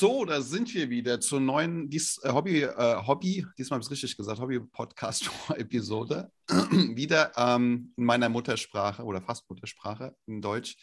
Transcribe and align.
So, 0.00 0.24
da 0.24 0.40
sind 0.42 0.72
wir 0.74 0.90
wieder 0.90 1.18
zur 1.18 1.40
neuen 1.40 1.90
dies, 1.90 2.20
äh, 2.22 2.30
Hobby, 2.32 2.62
äh, 2.62 3.02
Hobby, 3.04 3.44
diesmal 3.58 3.78
habe 3.78 3.82
ich 3.82 3.86
es 3.86 3.90
richtig 3.90 4.16
gesagt, 4.16 4.38
Hobby-Podcast-Episode. 4.38 6.30
wieder 6.94 7.32
ähm, 7.36 7.94
in 7.96 8.04
meiner 8.04 8.28
Muttersprache 8.28 9.02
oder 9.02 9.20
fast 9.20 9.50
Muttersprache 9.50 10.14
in 10.26 10.40
Deutsch. 10.40 10.76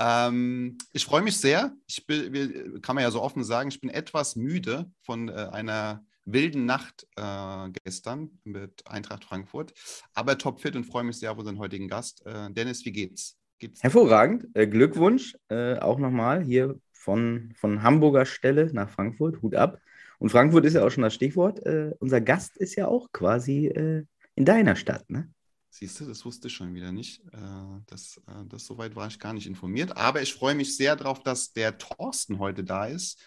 Ähm, 0.00 0.76
ich 0.92 1.04
freue 1.04 1.22
mich 1.22 1.36
sehr. 1.36 1.72
Ich 1.86 2.04
bin, 2.04 2.82
kann 2.82 2.96
man 2.96 3.04
ja 3.04 3.12
so 3.12 3.22
offen 3.22 3.44
sagen, 3.44 3.68
ich 3.68 3.80
bin 3.80 3.90
etwas 3.90 4.34
müde 4.34 4.90
von 5.02 5.28
äh, 5.28 5.50
einer 5.52 6.04
wilden 6.24 6.66
Nacht 6.66 7.06
äh, 7.14 7.70
gestern 7.84 8.40
mit 8.42 8.84
Eintracht 8.88 9.24
Frankfurt, 9.24 9.72
aber 10.14 10.36
topfit 10.36 10.74
und 10.74 10.82
freue 10.82 11.04
mich 11.04 11.20
sehr 11.20 11.30
auf 11.30 11.38
unseren 11.38 11.60
heutigen 11.60 11.86
Gast. 11.86 12.26
Äh, 12.26 12.50
Dennis, 12.50 12.84
wie 12.84 12.90
geht's? 12.90 13.38
geht's? 13.60 13.84
Hervorragend. 13.84 14.48
Äh, 14.54 14.66
Glückwunsch 14.66 15.36
auch 15.48 15.98
nochmal 16.00 16.42
hier 16.42 16.76
von, 17.08 17.54
von 17.54 17.82
Hamburger 17.82 18.26
Stelle 18.26 18.70
nach 18.74 18.90
Frankfurt. 18.90 19.40
Hut 19.40 19.54
ab. 19.54 19.80
Und 20.18 20.28
Frankfurt 20.28 20.66
ist 20.66 20.74
ja 20.74 20.84
auch 20.84 20.90
schon 20.90 21.04
das 21.04 21.14
Stichwort. 21.14 21.64
Äh, 21.64 21.94
unser 22.00 22.20
Gast 22.20 22.58
ist 22.58 22.74
ja 22.74 22.86
auch 22.86 23.10
quasi 23.12 23.68
äh, 23.68 24.04
in 24.34 24.44
deiner 24.44 24.76
Stadt, 24.76 25.08
ne? 25.08 25.26
Siehst 25.70 26.00
du, 26.00 26.04
das 26.04 26.22
wusste 26.26 26.48
ich 26.48 26.54
schon 26.54 26.74
wieder 26.74 26.92
nicht. 26.92 27.24
Äh, 27.32 27.80
das, 27.86 28.20
äh, 28.26 28.44
das 28.46 28.66
soweit 28.66 28.94
war 28.94 29.06
ich 29.06 29.18
gar 29.18 29.32
nicht 29.32 29.46
informiert. 29.46 29.96
Aber 29.96 30.20
ich 30.20 30.34
freue 30.34 30.54
mich 30.54 30.76
sehr 30.76 30.96
darauf, 30.96 31.22
dass 31.22 31.54
der 31.54 31.78
Thorsten 31.78 32.40
heute 32.40 32.62
da 32.62 32.84
ist. 32.84 33.18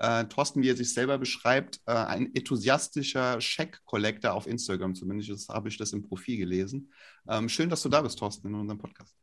Äh, 0.00 0.24
Thorsten, 0.24 0.60
wie 0.60 0.70
er 0.70 0.76
sich 0.76 0.92
selber 0.92 1.16
beschreibt, 1.16 1.80
äh, 1.86 1.92
ein 1.92 2.34
enthusiastischer 2.34 3.38
Check-Collector 3.38 4.32
auf 4.32 4.48
Instagram. 4.48 4.96
Zumindest 4.96 5.48
habe 5.48 5.68
ich 5.68 5.76
das 5.76 5.92
im 5.92 6.02
Profil 6.02 6.38
gelesen. 6.38 6.92
Ähm, 7.28 7.48
schön, 7.48 7.70
dass 7.70 7.82
du 7.82 7.88
da 7.88 8.02
bist, 8.02 8.18
Thorsten, 8.18 8.48
in 8.48 8.54
unserem 8.56 8.78
Podcast. 8.78 9.14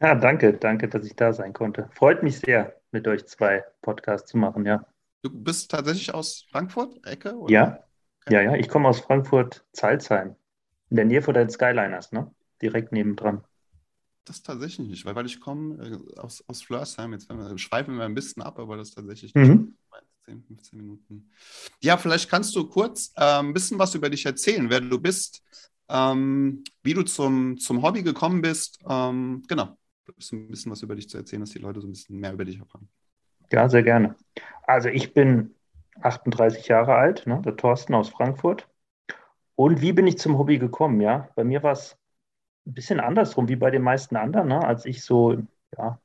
Ja, 0.00 0.16
danke, 0.16 0.54
danke, 0.54 0.88
dass 0.88 1.06
ich 1.06 1.14
da 1.14 1.32
sein 1.32 1.52
konnte. 1.52 1.88
Freut 1.92 2.24
mich 2.24 2.40
sehr, 2.40 2.80
mit 2.94 3.06
euch 3.06 3.26
zwei 3.26 3.64
Podcasts 3.82 4.30
zu 4.30 4.38
machen, 4.38 4.64
ja. 4.64 4.86
Du 5.20 5.30
bist 5.30 5.70
tatsächlich 5.70 6.14
aus 6.14 6.46
Frankfurt, 6.50 7.04
Ecke? 7.06 7.36
Oder? 7.36 7.52
Ja, 7.52 7.84
ja, 8.30 8.40
ja. 8.40 8.54
Ich 8.54 8.68
komme 8.68 8.88
aus 8.88 9.00
Frankfurt-Zalzheim, 9.00 10.36
in 10.88 10.96
der 10.96 11.04
Nähe 11.04 11.20
von 11.20 11.34
den 11.34 11.50
Skyliners, 11.50 12.12
ne? 12.12 12.30
Direkt 12.62 12.92
nebendran. 12.92 13.44
Das 14.24 14.42
tatsächlich 14.42 14.88
nicht, 14.88 15.04
weil, 15.04 15.14
weil 15.14 15.26
ich 15.26 15.40
komme 15.40 15.84
äh, 15.84 16.18
aus, 16.18 16.42
aus 16.46 16.62
Flörsheim, 16.62 17.12
jetzt 17.12 17.28
wir, 17.28 17.58
schweifen 17.58 17.96
wir 17.96 18.04
ein 18.04 18.14
bisschen 18.14 18.42
ab, 18.42 18.58
aber 18.58 18.78
das 18.78 18.92
tatsächlich 18.92 19.34
mhm. 19.34 19.76
10, 20.24 20.42
15 20.44 20.78
Minuten. 20.78 21.30
Ja, 21.82 21.98
vielleicht 21.98 22.30
kannst 22.30 22.56
du 22.56 22.66
kurz 22.66 23.12
äh, 23.16 23.40
ein 23.40 23.52
bisschen 23.52 23.78
was 23.78 23.94
über 23.94 24.08
dich 24.08 24.24
erzählen, 24.24 24.70
wer 24.70 24.80
du 24.80 24.98
bist, 24.98 25.42
ähm, 25.90 26.64
wie 26.82 26.94
du 26.94 27.02
zum, 27.02 27.58
zum 27.58 27.82
Hobby 27.82 28.02
gekommen 28.02 28.40
bist. 28.40 28.78
Ähm, 28.88 29.42
genau 29.48 29.76
so 30.18 30.36
ein 30.36 30.48
bisschen 30.48 30.72
was 30.72 30.82
über 30.82 30.94
dich 30.94 31.08
zu 31.08 31.16
erzählen, 31.16 31.40
dass 31.40 31.50
die 31.50 31.58
Leute 31.58 31.80
so 31.80 31.86
ein 31.86 31.92
bisschen 31.92 32.18
mehr 32.18 32.32
über 32.32 32.44
dich 32.44 32.58
erfahren. 32.58 32.88
Ja, 33.52 33.68
sehr 33.68 33.82
gerne. 33.82 34.16
Also 34.62 34.88
ich 34.88 35.12
bin 35.12 35.54
38 36.00 36.68
Jahre 36.68 36.94
alt, 36.94 37.26
ne, 37.26 37.40
der 37.44 37.56
Thorsten 37.56 37.94
aus 37.94 38.08
Frankfurt. 38.08 38.68
Und 39.54 39.80
wie 39.80 39.92
bin 39.92 40.06
ich 40.06 40.18
zum 40.18 40.38
Hobby 40.38 40.58
gekommen? 40.58 41.00
Ja, 41.00 41.28
bei 41.36 41.44
mir 41.44 41.62
war 41.62 41.72
es 41.72 41.96
ein 42.66 42.74
bisschen 42.74 43.00
andersrum 43.00 43.48
wie 43.48 43.56
bei 43.56 43.70
den 43.70 43.82
meisten 43.82 44.16
anderen. 44.16 44.48
Ne? 44.48 44.64
Als 44.64 44.84
ich 44.84 45.04
so, 45.04 45.34
ja, 45.76 46.00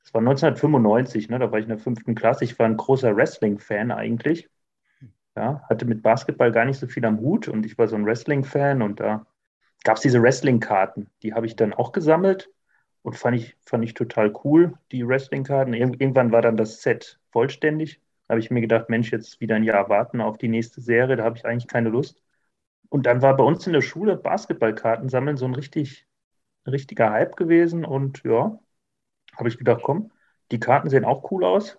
das 0.00 0.14
war 0.14 0.20
1995, 0.20 1.28
ne, 1.28 1.38
da 1.38 1.50
war 1.50 1.58
ich 1.58 1.64
in 1.64 1.70
der 1.70 1.78
fünften 1.78 2.14
Klasse. 2.14 2.44
Ich 2.44 2.58
war 2.58 2.66
ein 2.66 2.76
großer 2.76 3.14
Wrestling-Fan 3.14 3.90
eigentlich. 3.90 4.48
Ja, 5.36 5.62
hatte 5.68 5.84
mit 5.84 6.02
Basketball 6.02 6.50
gar 6.50 6.64
nicht 6.64 6.78
so 6.78 6.86
viel 6.86 7.04
am 7.04 7.18
Hut 7.18 7.48
und 7.48 7.66
ich 7.66 7.76
war 7.76 7.88
so 7.88 7.96
ein 7.96 8.06
Wrestling-Fan 8.06 8.80
und 8.80 9.00
da 9.00 9.26
gab 9.84 9.96
es 9.96 10.02
diese 10.02 10.22
Wrestling-Karten. 10.22 11.10
Die 11.22 11.34
habe 11.34 11.44
ich 11.44 11.56
dann 11.56 11.74
auch 11.74 11.92
gesammelt 11.92 12.48
und 13.06 13.16
fand 13.16 13.36
ich, 13.36 13.56
fand 13.64 13.84
ich 13.84 13.94
total 13.94 14.34
cool, 14.42 14.76
die 14.90 15.06
Wrestling-Karten. 15.06 15.74
Irgendwann 15.74 16.32
war 16.32 16.42
dann 16.42 16.56
das 16.56 16.82
Set 16.82 17.20
vollständig. 17.30 18.00
Da 18.26 18.32
habe 18.32 18.40
ich 18.40 18.50
mir 18.50 18.60
gedacht, 18.60 18.88
Mensch, 18.88 19.12
jetzt 19.12 19.40
wieder 19.40 19.54
ein 19.54 19.62
Jahr 19.62 19.88
warten 19.88 20.20
auf 20.20 20.38
die 20.38 20.48
nächste 20.48 20.80
Serie, 20.80 21.14
da 21.14 21.22
habe 21.22 21.36
ich 21.38 21.46
eigentlich 21.46 21.68
keine 21.68 21.88
Lust. 21.88 22.20
Und 22.88 23.06
dann 23.06 23.22
war 23.22 23.36
bei 23.36 23.44
uns 23.44 23.64
in 23.64 23.74
der 23.74 23.80
Schule 23.80 24.16
Basketballkarten 24.16 25.08
sammeln 25.08 25.36
so 25.36 25.44
ein 25.44 25.54
richtig, 25.54 26.08
richtiger 26.66 27.12
Hype 27.12 27.36
gewesen. 27.36 27.84
Und 27.84 28.24
ja, 28.24 28.58
habe 29.36 29.48
ich 29.48 29.58
gedacht, 29.58 29.82
komm, 29.84 30.10
die 30.50 30.58
Karten 30.58 30.90
sehen 30.90 31.04
auch 31.04 31.30
cool 31.30 31.44
aus. 31.44 31.78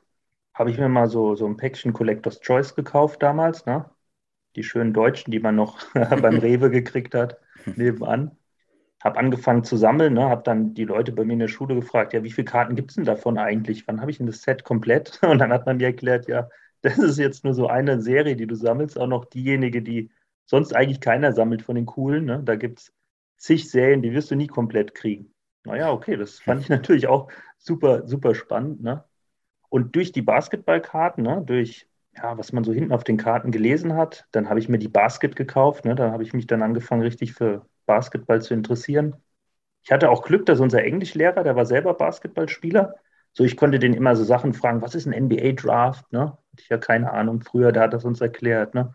Habe 0.53 0.71
ich 0.71 0.77
mir 0.77 0.87
mal 0.87 1.09
so, 1.09 1.35
so 1.35 1.45
ein 1.45 1.57
Päckchen 1.57 1.91
Collector's 1.91 2.39
Choice 2.39 2.73
gekauft 2.73 3.21
damals, 3.21 3.65
ne? 3.65 3.89
Die 4.55 4.63
schönen 4.63 4.93
Deutschen, 4.93 5.31
die 5.31 5.41
man 5.41 5.57
noch 5.57 5.79
beim 5.93 6.37
Rewe 6.39 6.71
gekriegt 6.71 7.15
hat, 7.15 7.37
nebenan 7.75 8.37
habe 9.07 9.19
angefangen 9.19 9.63
zu 9.63 9.77
sammeln, 9.77 10.13
ne, 10.13 10.29
habe 10.29 10.43
dann 10.43 10.73
die 10.73 10.83
Leute 10.85 11.11
bei 11.11 11.23
mir 11.25 11.33
in 11.33 11.39
der 11.39 11.47
Schule 11.47 11.75
gefragt, 11.75 12.13
ja, 12.13 12.23
wie 12.23 12.31
viele 12.31 12.45
Karten 12.45 12.75
gibt 12.75 12.91
es 12.91 12.95
denn 12.95 13.05
davon 13.05 13.37
eigentlich? 13.37 13.87
Wann 13.87 14.01
habe 14.01 14.11
ich 14.11 14.17
denn 14.17 14.27
das 14.27 14.41
Set 14.41 14.63
komplett? 14.63 15.19
Und 15.27 15.39
dann 15.39 15.51
hat 15.51 15.65
man 15.65 15.77
mir 15.77 15.87
erklärt, 15.87 16.27
ja, 16.27 16.49
das 16.81 16.97
ist 16.99 17.17
jetzt 17.17 17.43
nur 17.43 17.53
so 17.53 17.67
eine 17.67 18.01
Serie, 18.01 18.35
die 18.35 18.47
du 18.47 18.55
sammelst, 18.55 18.99
auch 18.99 19.07
noch 19.07 19.25
diejenige, 19.25 19.81
die 19.81 20.11
sonst 20.45 20.75
eigentlich 20.75 21.01
keiner 21.01 21.33
sammelt 21.33 21.63
von 21.63 21.75
den 21.75 21.85
coolen. 21.85 22.25
Ne? 22.25 22.41
Da 22.43 22.55
gibt 22.55 22.79
es 22.79 22.93
zig 23.37 23.69
Serien, 23.69 24.01
die 24.01 24.13
wirst 24.13 24.29
du 24.29 24.35
nie 24.35 24.47
komplett 24.47 24.93
kriegen. 24.93 25.33
Naja, 25.63 25.91
okay, 25.91 26.17
das 26.17 26.39
fand 26.39 26.61
ich 26.61 26.69
natürlich 26.69 27.07
auch 27.07 27.29
super, 27.57 28.07
super 28.07 28.35
spannend. 28.35 28.81
Ne? 28.83 29.03
Und 29.69 29.95
durch 29.95 30.11
die 30.11 30.21
Basketballkarten, 30.21 31.23
ne, 31.23 31.43
durch 31.45 31.87
ja, 32.15 32.37
was 32.37 32.51
man 32.51 32.63
so 32.63 32.73
hinten 32.73 32.91
auf 32.91 33.03
den 33.03 33.17
Karten 33.17 33.51
gelesen 33.51 33.95
hat, 33.95 34.25
dann 34.31 34.49
habe 34.49 34.59
ich 34.59 34.69
mir 34.69 34.79
die 34.79 34.87
Basket 34.87 35.35
gekauft. 35.35 35.85
Ne? 35.85 35.95
Da 35.95 36.11
habe 36.11 36.23
ich 36.23 36.33
mich 36.33 36.47
dann 36.47 36.63
angefangen, 36.63 37.03
richtig 37.03 37.33
für 37.33 37.65
Basketball 37.87 38.41
zu 38.43 38.53
interessieren. 38.53 39.15
Ich 39.83 39.91
hatte 39.91 40.11
auch 40.11 40.21
Glück, 40.21 40.45
dass 40.45 40.59
unser 40.59 40.83
Englischlehrer, 40.83 41.43
der 41.43 41.55
war 41.55 41.65
selber 41.65 41.95
Basketballspieler, 41.95 42.93
so 43.33 43.43
ich 43.43 43.55
konnte 43.55 43.79
den 43.79 43.93
immer 43.93 44.15
so 44.15 44.23
Sachen 44.23 44.53
fragen, 44.53 44.81
was 44.81 44.95
ist 44.95 45.05
ein 45.05 45.25
NBA-Draft? 45.25 46.11
Ne? 46.11 46.31
Hatte 46.31 46.61
ich 46.61 46.69
ja 46.69 46.77
keine 46.77 47.11
Ahnung 47.11 47.41
früher, 47.41 47.71
da 47.71 47.81
hat 47.81 47.93
das 47.93 48.03
uns 48.03 48.19
erklärt. 48.19 48.73
Ne? 48.73 48.93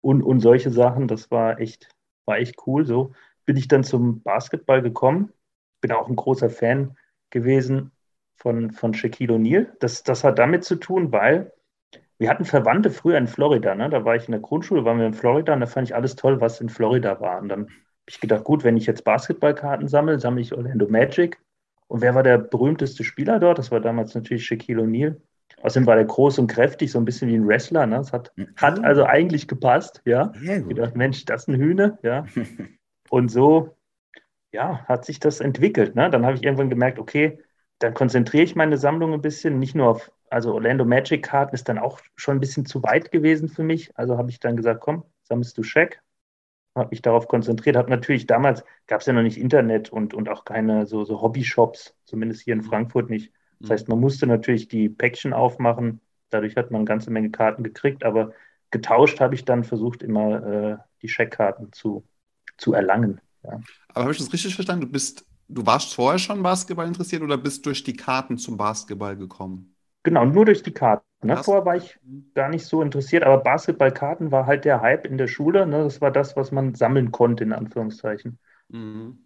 Und, 0.00 0.22
und 0.22 0.40
solche 0.40 0.70
Sachen, 0.70 1.08
das 1.08 1.30
war 1.30 1.60
echt, 1.60 1.88
war 2.26 2.38
echt 2.38 2.56
cool. 2.66 2.84
So 2.84 3.12
bin 3.44 3.56
ich 3.56 3.68
dann 3.68 3.84
zum 3.84 4.22
Basketball 4.22 4.82
gekommen. 4.82 5.32
Bin 5.80 5.92
auch 5.92 6.08
ein 6.08 6.16
großer 6.16 6.50
Fan 6.50 6.96
gewesen 7.30 7.92
von, 8.34 8.72
von 8.72 8.94
Shaquille 8.94 9.34
O'Neal. 9.34 9.68
Das, 9.78 10.02
das 10.02 10.24
hat 10.24 10.38
damit 10.38 10.64
zu 10.64 10.76
tun, 10.76 11.12
weil 11.12 11.52
wir 12.18 12.28
hatten 12.28 12.44
Verwandte 12.44 12.90
früher 12.90 13.18
in 13.18 13.28
Florida. 13.28 13.74
Ne? 13.74 13.90
Da 13.90 14.04
war 14.04 14.16
ich 14.16 14.26
in 14.26 14.32
der 14.32 14.40
Grundschule, 14.40 14.84
waren 14.84 14.98
wir 14.98 15.06
in 15.06 15.14
Florida 15.14 15.52
und 15.54 15.60
da 15.60 15.66
fand 15.66 15.88
ich 15.88 15.94
alles 15.94 16.16
toll, 16.16 16.40
was 16.40 16.60
in 16.60 16.68
Florida 16.68 17.20
war. 17.20 17.40
Und 17.40 17.48
dann 17.48 17.68
ich 18.06 18.20
gedacht, 18.20 18.44
gut, 18.44 18.64
wenn 18.64 18.76
ich 18.76 18.86
jetzt 18.86 19.04
Basketballkarten 19.04 19.88
sammle, 19.88 20.18
sammle 20.18 20.42
ich 20.42 20.54
Orlando 20.54 20.88
Magic. 20.88 21.40
Und 21.86 22.00
wer 22.00 22.14
war 22.14 22.22
der 22.22 22.38
berühmteste 22.38 23.04
Spieler 23.04 23.38
dort? 23.38 23.58
Das 23.58 23.70
war 23.70 23.80
damals 23.80 24.14
natürlich 24.14 24.46
Shaquille 24.46 24.82
O'Neal. 24.82 25.16
Außerdem 25.62 25.86
war 25.86 25.96
der 25.96 26.04
groß 26.04 26.38
und 26.38 26.48
kräftig, 26.48 26.90
so 26.90 26.98
ein 26.98 27.04
bisschen 27.04 27.28
wie 27.28 27.36
ein 27.36 27.46
Wrestler. 27.46 27.86
Ne? 27.86 27.96
Das 27.96 28.12
hat, 28.12 28.32
hat 28.56 28.84
also 28.84 29.04
eigentlich 29.04 29.48
gepasst, 29.48 30.02
ja. 30.04 30.32
Ich 30.42 30.68
gedacht, 30.68 30.96
Mensch, 30.96 31.24
das 31.24 31.42
ist 31.42 31.48
ein 31.48 31.56
Hühne, 31.56 31.98
ja. 32.02 32.26
und 33.10 33.30
so, 33.30 33.76
ja, 34.52 34.84
hat 34.86 35.04
sich 35.04 35.20
das 35.20 35.40
entwickelt. 35.40 35.94
Ne? 35.94 36.10
Dann 36.10 36.26
habe 36.26 36.36
ich 36.36 36.42
irgendwann 36.42 36.70
gemerkt, 36.70 36.98
okay, 36.98 37.38
dann 37.78 37.94
konzentriere 37.94 38.44
ich 38.44 38.56
meine 38.56 38.78
Sammlung 38.78 39.12
ein 39.12 39.20
bisschen, 39.22 39.58
nicht 39.58 39.74
nur 39.74 39.88
auf, 39.88 40.12
also 40.30 40.54
Orlando 40.54 40.84
Magic 40.84 41.24
Karten 41.24 41.54
ist 41.54 41.68
dann 41.68 41.78
auch 41.78 42.00
schon 42.16 42.36
ein 42.36 42.40
bisschen 42.40 42.66
zu 42.66 42.82
weit 42.82 43.10
gewesen 43.10 43.48
für 43.48 43.62
mich. 43.62 43.90
Also 43.96 44.16
habe 44.16 44.30
ich 44.30 44.40
dann 44.40 44.56
gesagt, 44.56 44.80
komm, 44.80 45.04
sammelst 45.22 45.56
du 45.58 45.62
Shaq, 45.62 46.02
habe 46.74 46.90
mich 46.90 47.02
darauf 47.02 47.28
konzentriert, 47.28 47.76
habe 47.76 47.90
natürlich 47.90 48.26
damals, 48.26 48.64
gab 48.86 49.00
es 49.00 49.06
ja 49.06 49.12
noch 49.12 49.22
nicht 49.22 49.38
Internet 49.38 49.90
und, 49.90 50.14
und 50.14 50.28
auch 50.28 50.44
keine 50.44 50.86
so, 50.86 51.04
so 51.04 51.20
Hobby-Shops, 51.20 51.94
zumindest 52.04 52.42
hier 52.42 52.54
in 52.54 52.60
mhm. 52.60 52.64
Frankfurt 52.64 53.10
nicht. 53.10 53.32
Das 53.60 53.70
heißt, 53.70 53.88
man 53.88 54.00
musste 54.00 54.26
natürlich 54.26 54.68
die 54.68 54.88
Päckchen 54.88 55.32
aufmachen, 55.32 56.00
dadurch 56.30 56.56
hat 56.56 56.70
man 56.70 56.80
eine 56.80 56.86
ganze 56.86 57.10
Menge 57.10 57.30
Karten 57.30 57.62
gekriegt, 57.62 58.04
aber 58.04 58.32
getauscht 58.70 59.20
habe 59.20 59.34
ich 59.34 59.44
dann 59.44 59.64
versucht, 59.64 60.02
immer 60.02 60.46
äh, 60.46 60.76
die 61.00 61.08
Scheckkarten 61.08 61.72
zu, 61.72 62.04
zu 62.58 62.74
erlangen. 62.74 63.20
Ja. 63.44 63.60
Aber 63.88 64.04
habe 64.04 64.12
ich 64.12 64.18
das 64.18 64.32
richtig 64.32 64.54
verstanden? 64.54 64.86
Du 64.86 64.92
bist, 64.92 65.24
du 65.48 65.64
warst 65.64 65.94
vorher 65.94 66.18
schon 66.18 66.42
Basketball 66.42 66.86
interessiert 66.86 67.22
oder 67.22 67.38
bist 67.38 67.64
durch 67.66 67.84
die 67.84 67.94
Karten 67.94 68.36
zum 68.36 68.56
Basketball 68.56 69.16
gekommen? 69.16 69.74
Genau, 70.02 70.24
nur 70.24 70.44
durch 70.44 70.62
die 70.62 70.72
Karten. 70.72 71.04
Ne? 71.24 71.36
Vorher 71.38 71.64
war 71.66 71.76
ich 71.76 71.98
gar 72.34 72.48
nicht 72.48 72.66
so 72.66 72.82
interessiert, 72.82 73.24
aber 73.24 73.38
Basketballkarten 73.42 74.30
war 74.32 74.46
halt 74.46 74.64
der 74.64 74.80
Hype 74.80 75.06
in 75.06 75.18
der 75.18 75.28
Schule. 75.28 75.66
Ne? 75.66 75.84
Das 75.84 76.00
war 76.00 76.10
das, 76.10 76.36
was 76.36 76.52
man 76.52 76.74
sammeln 76.74 77.10
konnte, 77.12 77.44
in 77.44 77.52
Anführungszeichen. 77.52 78.38
Mhm. 78.68 79.18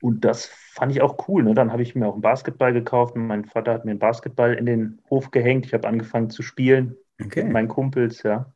Und 0.00 0.24
das 0.24 0.46
fand 0.46 0.92
ich 0.92 1.02
auch 1.02 1.28
cool. 1.28 1.42
Ne? 1.42 1.54
Dann 1.54 1.72
habe 1.72 1.82
ich 1.82 1.94
mir 1.94 2.06
auch 2.06 2.12
einen 2.14 2.22
Basketball 2.22 2.72
gekauft. 2.72 3.16
Mein 3.16 3.44
Vater 3.44 3.72
hat 3.74 3.84
mir 3.84 3.92
einen 3.92 4.00
Basketball 4.00 4.54
in 4.54 4.66
den 4.66 5.02
Hof 5.10 5.30
gehängt. 5.30 5.66
Ich 5.66 5.74
habe 5.74 5.88
angefangen 5.88 6.30
zu 6.30 6.42
spielen 6.42 6.96
okay. 7.20 7.42
mit 7.44 7.52
meinen 7.52 7.68
Kumpels, 7.68 8.22
ja. 8.22 8.52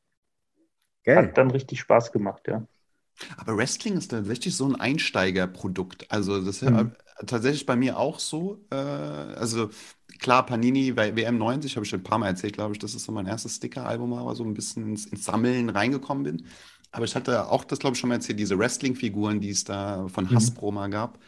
Geil. 1.04 1.16
Hat 1.16 1.38
dann 1.38 1.50
richtig 1.50 1.80
Spaß 1.80 2.12
gemacht, 2.12 2.46
ja. 2.48 2.66
Aber 3.36 3.56
Wrestling 3.56 3.96
ist 3.96 4.08
tatsächlich 4.10 4.56
so 4.56 4.66
ein 4.66 4.76
Einsteigerprodukt. 4.76 6.10
Also 6.10 6.38
das 6.38 6.56
ist 6.56 6.62
ja 6.62 6.70
Mhm. 6.70 6.92
tatsächlich 7.26 7.66
bei 7.66 7.76
mir 7.76 7.98
auch 7.98 8.18
so. 8.18 8.64
Äh, 8.70 8.74
also 8.76 9.70
klar, 10.22 10.46
Panini 10.46 10.92
bei 10.92 11.14
WM 11.16 11.38
90 11.38 11.76
habe 11.76 11.84
ich 11.84 11.90
schon 11.90 12.00
ein 12.00 12.04
paar 12.04 12.18
Mal 12.18 12.28
erzählt, 12.28 12.54
glaube 12.54 12.72
ich. 12.72 12.78
Das 12.78 12.94
ist 12.94 13.04
so 13.04 13.12
mein 13.12 13.26
erstes 13.26 13.56
Sticker-Album, 13.56 14.12
aber 14.14 14.34
so 14.34 14.44
ein 14.44 14.54
bisschen 14.54 14.88
ins, 14.90 15.06
ins 15.06 15.24
Sammeln 15.24 15.68
reingekommen 15.70 16.24
bin. 16.24 16.46
Aber 16.92 17.04
ich 17.04 17.14
hatte 17.16 17.48
auch 17.50 17.64
das, 17.64 17.78
glaube 17.78 17.94
ich, 17.94 18.00
schon 18.00 18.08
mal 18.08 18.16
erzählt, 18.16 18.38
diese 18.38 18.58
Wrestling-Figuren, 18.58 19.40
die 19.40 19.50
es 19.50 19.64
da 19.64 20.08
von 20.08 20.32
Mhm. 20.32 20.34
Hasbro 20.34 20.72
mal 20.72 20.88
gab. 20.90 21.18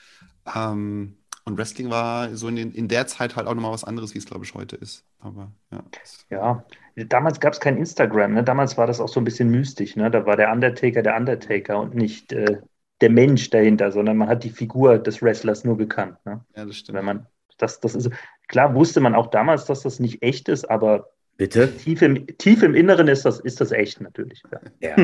Ähm, 0.55 1.19
und 1.44 1.58
Wrestling 1.58 1.91
war 1.91 2.37
so 2.37 2.49
in, 2.49 2.56
den, 2.56 2.73
in 2.73 2.88
der 2.88 3.06
Zeit 3.06 3.37
halt 3.37 3.46
auch 3.46 3.55
nochmal 3.55 3.73
was 3.73 3.85
anderes, 3.85 4.14
wie 4.14 4.19
es, 4.19 4.26
glaube 4.26 4.44
ich, 4.44 4.55
heute 4.55 4.76
ist. 4.76 5.05
Aber 5.20 5.52
ja. 5.73 5.85
Ja, 6.31 6.64
damals 6.96 7.41
gab 7.41 7.52
es 7.52 7.61
kein 7.61 7.76
Instagram, 7.76 8.35
ne? 8.35 8.44
Damals 8.44 8.76
war 8.79 8.87
das 8.87 9.00
auch 9.00 9.08
so 9.08 9.20
ein 9.20 9.25
bisschen 9.25 9.50
mystisch, 9.50 9.96
ne? 9.96 10.11
Da 10.11 10.26
war 10.26 10.37
der 10.37 10.52
Undertaker 10.52 11.02
der 11.02 11.17
Undertaker 11.17 11.79
und 11.81 11.94
nicht 11.94 12.32
äh, 12.32 12.61
der 13.00 13.11
Mensch 13.11 13.50
dahinter, 13.50 13.93
sondern 13.93 14.17
man 14.17 14.29
hat 14.29 14.44
die 14.44 14.50
Figur 14.50 14.99
des 14.99 15.23
Wrestlers 15.23 15.64
nur 15.64 15.76
gekannt, 15.76 16.19
ne? 16.25 16.44
Ja, 16.56 16.64
das 16.64 16.76
stimmt. 16.76 16.99
Wenn 16.99 17.05
man, 17.05 17.26
das, 17.59 17.81
das 17.81 17.95
ist, 17.95 18.11
klar 18.49 18.75
wusste 18.75 19.01
man 19.01 19.15
auch 19.15 19.29
damals, 19.29 19.65
dass 19.67 19.83
das 19.83 20.01
nicht 20.01 20.23
echt 20.23 20.49
ist, 20.49 20.69
aber 20.71 21.11
Bitte? 21.37 21.75
tief 21.77 22.01
im, 22.03 22.27
tief 22.39 22.62
im 22.62 22.75
Inneren 22.75 23.09
ist 23.09 23.25
das, 23.25 23.41
ist 23.41 23.61
das 23.61 23.73
echt 23.73 24.01
natürlich. 24.01 24.43
Ja. 24.81 24.95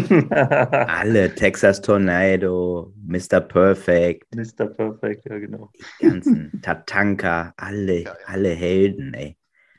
Alle, 0.87 1.35
Texas 1.35 1.81
Tornado, 1.81 2.93
Mr. 3.05 3.41
Perfect, 3.41 4.35
Mr. 4.35 4.67
Perfect, 4.67 5.29
ja, 5.29 5.39
genau. 5.39 5.71
die 6.01 6.07
ganzen 6.07 6.61
Tatanka, 6.63 7.53
alle, 7.57 8.03
Ja, 8.03 8.11
ja. 8.11 8.17
alle 8.27 8.51
Helden, 8.51 9.13
ey. 9.15 9.37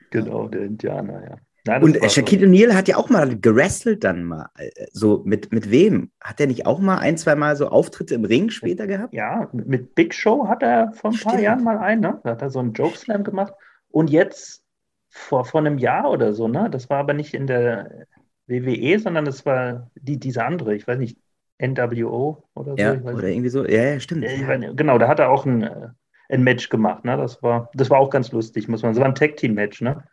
Genau, 0.10 0.50
der 0.50 0.64
Indianer, 0.64 1.24
ja. 1.24 1.38
Nein, 1.66 1.84
Und. 1.84 2.12
Shaquille 2.12 2.48
O'Neal 2.48 2.74
hat 2.74 2.88
ja 2.88 2.98
auch 2.98 3.10
mal 3.10 3.38
gerestelt 3.40 4.04
dann 4.04 4.24
mal. 4.24 4.50
äh, 4.58 4.70
So 4.92 5.22
mit, 5.26 5.52
mit 5.52 5.70
wem? 5.72 6.12
Hat 6.22 6.40
er 6.40 6.48
nicht 6.48 6.66
auch 6.66 6.80
mal 6.80 6.98
ein, 6.98 7.18
zwei 7.18 7.36
Mal 7.36 7.56
so 7.56 7.68
Auftritte 7.68 8.16
im 8.16 8.26
Ring 8.26 8.50
später 8.50 8.88
gehabt? 8.88 9.14
Ja, 9.14 9.50
mit 9.54 9.96
Big 9.96 10.14
Show 10.14 10.48
hat 10.48 10.64
er 10.64 10.92
vor 10.94 11.12
ein 11.12 11.20
paar 11.20 11.34
Stimmt. 11.34 11.44
Jahren 11.44 11.64
mal 11.64 11.78
einen, 11.78 12.02
ne? 12.02 12.20
Da 12.24 12.32
hat 12.32 12.42
er 12.42 12.50
so 12.50 12.60
einen 12.60 12.74
Jokeslam 12.74 13.24
gemacht. 13.24 13.54
Und 13.90 14.10
jetzt 14.10 14.64
vor, 15.10 15.46
vor 15.46 15.60
einem 15.62 15.78
Jahr 15.78 16.10
oder 16.10 16.34
so, 16.34 16.48
ne? 16.48 16.70
Das 16.72 16.90
war 16.90 16.98
aber 17.00 17.14
nicht 17.14 17.34
in 17.34 17.46
der 17.48 18.08
WWE, 18.48 19.00
sondern 19.00 19.26
das 19.26 19.46
war 19.46 19.90
die, 19.96 20.18
diese 20.20 20.44
andere, 20.44 20.76
ich 20.76 20.88
weiß 20.88 20.98
nicht, 20.98 21.18
NWO 21.62 22.44
oder 22.56 22.72
so. 22.72 22.78
Ja, 22.78 22.94
oder 22.94 23.28
irgendwie 23.28 23.50
so. 23.50 23.66
Ja, 23.66 23.84
ja, 23.94 24.00
stimmt. 24.00 24.24
Weiß. 24.24 24.76
Genau, 24.76 24.98
da 24.98 25.08
hat 25.08 25.20
er 25.20 25.30
auch 25.30 25.46
ein, 25.46 25.62
äh, 25.62 25.90
ein 26.30 26.44
Match 26.44 26.70
gemacht, 26.70 27.06
ne? 27.06 27.18
Das 27.18 27.44
war, 27.44 27.70
das 27.76 27.90
war 27.90 28.00
auch 28.00 28.10
ganz 28.10 28.32
lustig, 28.32 28.68
muss 28.68 28.82
man 28.82 28.94
sagen. 28.94 28.96
Das 28.96 29.02
war 29.02 29.10
ein 29.12 29.30
Tag-Team-Match, 29.30 29.82
ne? 29.82 30.04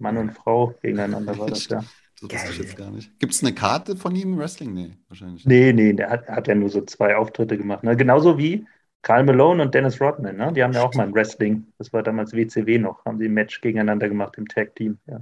Mann 0.00 0.16
und 0.16 0.32
Frau 0.32 0.74
gegeneinander 0.82 1.38
war 1.38 1.48
das, 1.48 1.68
ja. 1.68 1.84
Das 2.20 2.32
wusste 2.32 2.50
ich 2.50 2.58
jetzt 2.58 2.76
gar 2.76 2.90
nicht. 2.90 3.18
Gibt 3.20 3.32
es 3.32 3.42
eine 3.42 3.54
Karte 3.54 3.96
von 3.96 4.14
ihm 4.16 4.32
im 4.32 4.38
Wrestling? 4.38 4.74
Nee, 4.74 4.90
wahrscheinlich. 5.08 5.44
nicht. 5.44 5.46
Nee, 5.46 5.72
nee, 5.72 5.92
der 5.92 6.10
hat, 6.10 6.28
hat 6.28 6.48
ja 6.48 6.54
nur 6.54 6.68
so 6.68 6.80
zwei 6.82 7.14
Auftritte 7.14 7.56
gemacht. 7.56 7.84
Ne? 7.84 7.96
Genauso 7.96 8.38
wie 8.38 8.66
Karl 9.02 9.24
Malone 9.24 9.62
und 9.62 9.74
Dennis 9.74 10.00
Rodman. 10.00 10.36
Ne? 10.36 10.52
Die 10.52 10.62
haben 10.62 10.72
ja 10.72 10.82
auch 10.82 10.94
mal 10.94 11.06
im 11.06 11.14
Wrestling, 11.14 11.66
das 11.78 11.92
war 11.92 12.02
damals 12.02 12.32
WCW 12.32 12.78
noch, 12.78 13.04
haben 13.04 13.18
sie 13.18 13.26
ein 13.26 13.34
Match 13.34 13.60
gegeneinander 13.60 14.08
gemacht 14.08 14.34
im 14.36 14.48
Tag-Team. 14.48 14.98
Ja. 15.06 15.20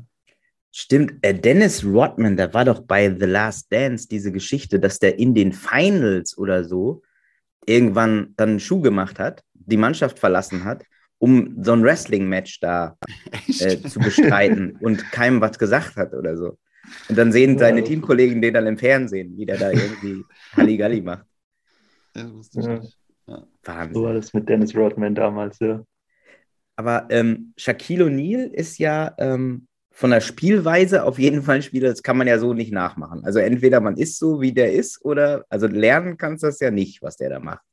Stimmt, 0.73 1.15
äh, 1.23 1.35
Dennis 1.35 1.85
Rodman, 1.85 2.37
da 2.37 2.53
war 2.53 2.65
doch 2.65 2.81
bei 2.81 3.15
The 3.15 3.27
Last 3.27 3.73
Dance 3.73 4.09
diese 4.09 4.33
Geschichte, 4.33 4.81
dass 4.81 4.99
der 4.99 5.19
in 5.19 5.35
den 5.35 5.53
Finals 5.53 6.37
oder 6.37 6.65
so 6.65 7.03
irgendwann 7.67 8.35
dann 8.37 8.51
einen 8.51 8.61
Schuh 8.61 8.81
gemacht 8.81 9.19
hat, 9.19 9.43
die 9.55 9.77
Mannschaft 9.77 10.19
verlassen 10.19 10.65
hat, 10.65 10.85
um 11.19 11.63
so 11.63 11.73
ein 11.73 11.83
Wrestling-Match 11.83 12.61
da 12.61 12.97
äh, 13.61 13.81
zu 13.83 14.01
bestreiten 14.01 14.77
und 14.81 15.11
keinem 15.13 15.41
was 15.41 15.59
gesagt 15.59 15.97
hat 15.97 16.13
oder 16.15 16.37
so. 16.37 16.59
Und 17.09 17.19
dann 17.19 17.33
sehen 17.33 17.55
Ja, 17.55 17.59
seine 17.61 17.81
das- 17.81 17.89
Teamkollegen 17.89 18.41
den 18.43 18.55
dann 18.55 18.67
im 18.67 18.79
Fernsehen, 18.79 19.37
wie 19.37 19.47
der 19.47 19.57
da 19.59 19.71
irgendwie 19.73 20.23
Halligalli 20.57 21.01
macht. 21.01 21.25
Ja, 22.17 22.33
wusste 22.33 22.61
ich 22.61 22.67
Ja. 22.67 22.79
nicht. 22.79 22.97
So 23.27 23.33
war 23.33 23.47
Wahnsinn. 23.65 24.15
das 24.15 24.33
mit 24.35 24.49
Dennis 24.49 24.77
Rodman 24.77 25.15
damals. 25.17 25.59
Ja. 25.59 25.83
Aber 26.77 27.07
ähm, 27.11 27.53
Shaquille 27.57 28.05
O'Neal 28.05 28.51
ist 28.53 28.79
ja 28.79 29.15
ähm, 29.19 29.67
von 29.91 30.11
der 30.11 30.21
Spielweise 30.21 31.03
auf 31.05 31.19
jeden 31.19 31.43
Fall 31.43 31.57
ein 31.57 31.63
Spieler, 31.63 31.89
das 31.89 32.03
kann 32.03 32.19
man 32.19 32.27
ja 32.29 32.39
so 32.39 32.53
nicht 32.53 32.71
nachmachen. 32.73 33.25
Also 33.25 33.39
entweder 33.41 33.81
man 33.81 33.97
ist 33.97 34.19
so, 34.19 34.41
wie 34.43 34.53
der 34.53 34.73
ist, 34.75 35.03
oder 35.05 35.45
also 35.49 35.67
lernen 35.67 36.19
kannst 36.19 36.43
du 36.45 36.49
das 36.49 36.61
ja 36.61 36.71
nicht, 36.71 37.03
was 37.03 37.17
der 37.17 37.31
da 37.31 37.41
macht. 37.41 37.65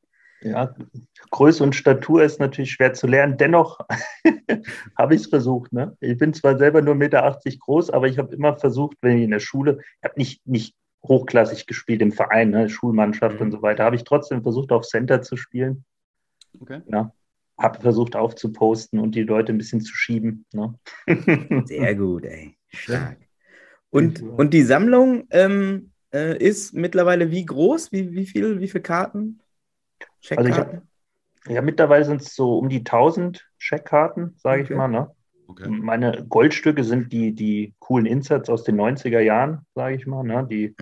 Ja, 0.43 0.75
Größe 1.31 1.63
und 1.63 1.75
Statur 1.75 2.23
ist 2.23 2.39
natürlich 2.39 2.71
schwer 2.71 2.93
zu 2.93 3.07
lernen. 3.07 3.37
Dennoch 3.37 3.79
habe 4.97 5.15
ich 5.15 5.21
es 5.21 5.27
versucht. 5.27 5.73
Ne? 5.73 5.95
Ich 5.99 6.17
bin 6.17 6.33
zwar 6.33 6.57
selber 6.57 6.81
nur 6.81 6.95
1,80 6.95 6.97
Meter 6.97 7.39
groß, 7.59 7.89
aber 7.89 8.07
ich 8.07 8.17
habe 8.17 8.35
immer 8.35 8.55
versucht, 8.57 8.97
wenn 9.01 9.17
ich 9.17 9.23
in 9.23 9.31
der 9.31 9.39
Schule, 9.39 9.79
ich 9.99 10.03
habe 10.03 10.19
nicht, 10.19 10.45
nicht 10.45 10.75
hochklassig 11.05 11.67
gespielt 11.67 12.01
im 12.01 12.11
Verein, 12.11 12.51
ne? 12.51 12.69
Schulmannschaft 12.69 13.35
Mhm. 13.35 13.41
und 13.41 13.51
so 13.51 13.61
weiter, 13.61 13.83
habe 13.83 13.95
ich 13.95 14.03
trotzdem 14.03 14.41
versucht, 14.41 14.71
auf 14.71 14.85
Center 14.85 15.21
zu 15.21 15.35
spielen. 15.37 15.85
Okay. 16.59 16.81
habe 17.59 17.79
versucht 17.81 18.15
aufzuposten 18.15 18.99
und 18.99 19.15
die 19.15 19.23
Leute 19.23 19.53
ein 19.53 19.57
bisschen 19.57 19.81
zu 19.81 19.93
schieben. 19.95 20.45
Ne? 20.53 20.73
Sehr 21.65 21.95
gut, 21.95 22.25
ey. 22.25 22.57
Stark. 22.69 23.17
Und, 23.89 24.19
Ja. 24.21 24.27
und 24.27 24.53
die 24.53 24.63
Sammlung 24.63 25.27
ähm, 25.29 25.91
äh, 26.13 26.37
ist 26.37 26.73
mittlerweile 26.73 27.31
wie 27.31 27.45
groß? 27.45 27.91
Wie, 27.91 28.11
wie 28.13 28.25
viel, 28.25 28.59
wie 28.59 28.67
viele 28.67 28.81
Karten? 28.81 29.39
Also 30.31 30.49
ich 30.49 30.55
Checkkarten? 30.55 30.89
Ja, 31.47 31.61
mittlerweile 31.61 32.05
sind 32.05 32.21
es 32.21 32.35
so 32.35 32.57
um 32.57 32.69
die 32.69 32.83
1000 32.83 33.45
Scheckkarten, 33.57 34.35
sage 34.37 34.63
ich 34.63 34.69
Okay. 34.69 34.77
mal. 34.77 34.87
Ne? 34.87 35.11
Okay. 35.49 35.67
Meine 35.69 36.25
Goldstücke 36.27 36.83
sind 36.83 37.11
die, 37.11 37.33
die 37.33 37.73
coolen 37.79 38.05
Inserts 38.05 38.49
aus 38.49 38.63
den 38.63 38.77
90er 38.77 39.19
Jahren, 39.19 39.65
sage 39.75 39.95
ich 39.95 40.07
mal. 40.07 40.23
Ne? 40.23 40.47
Die 40.49 40.75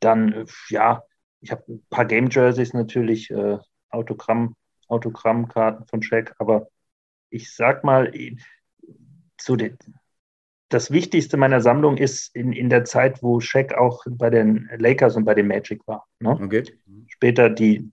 dann, 0.00 0.46
ja, 0.68 1.02
ich 1.40 1.50
habe 1.50 1.64
ein 1.68 1.84
paar 1.90 2.04
Game 2.04 2.28
Jerseys 2.30 2.72
natürlich, 2.72 3.30
äh, 3.30 3.58
Autogramm, 3.90 4.54
Autogrammkarten 4.88 5.86
von 5.86 6.02
Shaq, 6.02 6.34
aber 6.38 6.68
ich 7.30 7.54
sag 7.54 7.84
mal, 7.84 8.14
eh, 8.14 8.36
so 9.40 9.56
die, 9.56 9.74
das 10.74 10.90
Wichtigste 10.90 11.36
meiner 11.36 11.60
Sammlung 11.60 11.96
ist 11.96 12.34
in, 12.34 12.52
in 12.52 12.68
der 12.68 12.84
Zeit, 12.84 13.22
wo 13.22 13.38
Shaq 13.38 13.74
auch 13.74 14.04
bei 14.10 14.28
den 14.28 14.68
Lakers 14.76 15.14
und 15.14 15.24
bei 15.24 15.34
den 15.34 15.46
Magic 15.46 15.86
war. 15.86 16.06
Ne? 16.18 16.30
Okay. 16.30 16.64
Später 17.06 17.48
die 17.48 17.90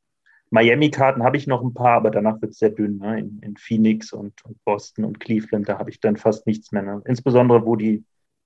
Miami-Karten 0.49 1.23
habe 1.23 1.37
ich 1.37 1.45
noch 1.45 1.61
ein 1.61 1.75
paar, 1.75 1.93
aber 1.93 2.09
danach 2.09 2.41
wird 2.41 2.53
es 2.53 2.57
sehr 2.57 2.71
dünn. 2.71 2.97
Ne? 2.97 3.19
In, 3.19 3.39
in 3.43 3.55
Phoenix 3.55 4.11
und, 4.11 4.43
und 4.43 4.57
Boston 4.65 5.05
und 5.05 5.19
Cleveland, 5.19 5.69
da 5.69 5.77
habe 5.77 5.91
ich 5.91 5.99
dann 5.99 6.17
fast 6.17 6.47
nichts 6.47 6.71
mehr. 6.71 6.81
Ne? 6.81 7.01
Insbesondere, 7.05 7.65
wo 7.65 7.75
die, 7.75 8.03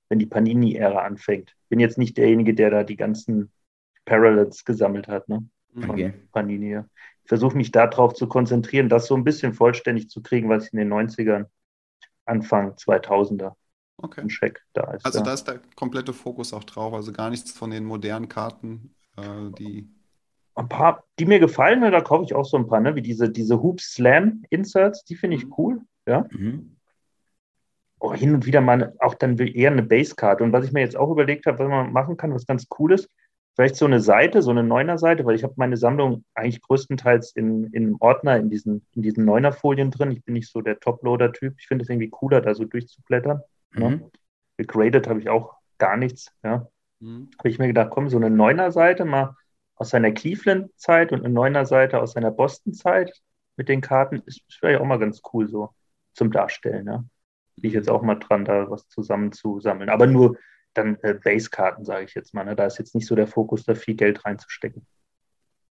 wenn 0.09 0.19
die 0.19 0.25
Panini-Ära 0.25 0.99
anfängt. 0.99 1.55
Bin 1.69 1.79
jetzt 1.79 1.97
nicht 1.97 2.17
derjenige, 2.17 2.53
der 2.53 2.69
da 2.69 2.83
die 2.83 2.97
ganzen 2.97 3.51
Parallels 4.03 4.65
gesammelt 4.65 5.07
hat, 5.07 5.29
ne? 5.29 5.47
Von 5.73 5.89
Okay. 5.91 6.13
Panini. 6.31 6.71
ja. 6.71 6.85
Ich 7.23 7.29
versuche 7.29 7.57
mich 7.57 7.71
darauf 7.71 8.13
zu 8.13 8.27
konzentrieren, 8.27 8.87
das 8.89 9.07
so 9.07 9.15
ein 9.15 9.23
bisschen 9.23 9.53
vollständig 9.53 10.09
zu 10.09 10.21
kriegen, 10.21 10.47
was 10.49 10.67
in 10.67 10.77
den 10.77 10.93
90ern, 10.93 11.45
Anfang 12.25 12.73
2000er 12.73 13.55
Okay. 13.97 14.21
im 14.21 14.27
Check 14.27 14.61
da 14.73 14.91
ist. 14.91 15.05
Also 15.05 15.19
ja. 15.19 15.25
da 15.25 15.33
ist 15.33 15.45
der 15.45 15.59
komplette 15.75 16.13
Fokus 16.13 16.53
auch 16.53 16.63
drauf, 16.63 16.93
also 16.93 17.11
gar 17.11 17.29
nichts 17.29 17.51
von 17.51 17.71
den 17.71 17.85
modernen 17.85 18.27
Karten, 18.27 18.93
äh, 19.17 19.51
die. 19.57 19.87
ein 20.55 20.69
paar, 20.69 21.03
die 21.17 21.25
mir 21.25 21.39
gefallen, 21.39 21.79
ne, 21.79 21.91
da 21.91 22.01
kaufe 22.01 22.25
ich 22.25 22.33
auch 22.33 22.45
so 22.45 22.57
ein 22.57 22.67
paar, 22.67 22.81
ne, 22.81 22.95
wie 22.95 23.01
diese, 23.01 23.29
diese 23.29 23.61
Hoop 23.61 23.81
Slam 23.81 24.43
Inserts, 24.49 25.03
die 25.05 25.15
finde 25.15 25.37
ich 25.37 25.45
Mhm. 25.45 25.53
cool. 25.57 25.81
Ja. 26.07 26.25
Mhm. 26.31 26.75
Oh, 27.99 28.13
hin 28.13 28.35
und 28.35 28.45
wieder 28.45 28.61
mal 28.61 28.93
auch 28.99 29.15
dann 29.15 29.37
eher 29.37 29.71
eine 29.71 29.81
Base-Karte. 29.81 30.43
Und 30.43 30.51
was 30.51 30.65
ich 30.65 30.73
mir 30.73 30.81
jetzt 30.81 30.97
auch 30.97 31.09
überlegt 31.09 31.45
habe, 31.45 31.59
was 31.59 31.69
man 31.69 31.93
machen 31.93 32.17
kann, 32.17 32.33
was 32.33 32.45
ganz 32.45 32.67
cool 32.77 32.91
ist, 32.91 33.09
vielleicht 33.55 33.77
so 33.77 33.85
eine 33.85 34.01
Seite, 34.01 34.41
so 34.41 34.51
eine 34.51 34.63
Neuner-Seite, 34.63 35.25
weil 35.25 35.35
ich 35.35 35.43
habe 35.43 35.53
meine 35.55 35.77
Sammlung 35.77 36.25
eigentlich 36.33 36.61
größtenteils 36.61 37.31
in, 37.31 37.67
in 37.71 37.95
Ordner, 37.99 38.37
in 38.37 38.49
diesen, 38.49 38.85
in 38.93 39.01
diesen 39.01 39.23
Neuner-Folien 39.25 39.91
drin. 39.91 40.11
Ich 40.11 40.23
bin 40.23 40.33
nicht 40.33 40.51
so 40.51 40.61
der 40.61 40.79
Top-Loader-Typ. 40.79 41.55
Ich 41.57 41.67
finde 41.67 41.83
es 41.83 41.89
irgendwie 41.89 42.09
cooler, 42.09 42.41
da 42.41 42.53
so 42.53 42.65
durchzublättern. 42.65 43.41
Ne? 43.75 43.89
Mhm. 43.89 44.11
Gegradet 44.57 45.07
habe 45.07 45.19
ich 45.19 45.29
auch 45.29 45.55
gar 45.77 45.97
nichts. 45.97 46.31
Ja. 46.43 46.67
Hm, 47.01 47.29
habe 47.37 47.49
ich 47.49 47.59
mir 47.59 47.67
gedacht, 47.67 47.89
komm, 47.91 48.09
so 48.09 48.17
eine 48.17 48.29
Neuner-Seite 48.29 49.05
mal 49.05 49.35
aus 49.75 49.89
seiner 49.89 50.11
Cleveland-Zeit 50.11 51.11
und 51.11 51.19
eine 51.19 51.33
Neuner-Seite 51.33 52.01
aus 52.01 52.13
seiner 52.13 52.31
Boston-Zeit 52.31 53.21
mit 53.57 53.69
den 53.69 53.81
Karten 53.81 54.21
ist 54.25 54.41
vielleicht 54.49 54.79
auch 54.79 54.85
mal 54.85 54.99
ganz 54.99 55.21
cool 55.33 55.47
so 55.47 55.69
zum 56.13 56.31
Darstellen. 56.31 56.87
Ja. 56.87 57.03
Bin 57.55 57.69
ich 57.69 57.73
jetzt 57.73 57.89
auch 57.89 58.01
mal 58.01 58.15
dran, 58.15 58.45
da 58.45 58.69
was 58.69 58.87
zusammen 58.87 59.31
zu 59.31 59.59
sammeln. 59.59 59.89
Aber 59.89 60.07
nur 60.07 60.37
dann 60.73 60.97
äh, 61.01 61.13
Base-Karten, 61.13 61.85
sage 61.85 62.05
ich 62.05 62.13
jetzt 62.15 62.33
mal. 62.33 62.43
Ne? 62.43 62.55
Da 62.55 62.65
ist 62.65 62.79
jetzt 62.79 62.95
nicht 62.95 63.07
so 63.07 63.15
der 63.15 63.27
Fokus, 63.27 63.63
da 63.63 63.75
viel 63.75 63.95
Geld 63.95 64.25
reinzustecken. 64.25 64.85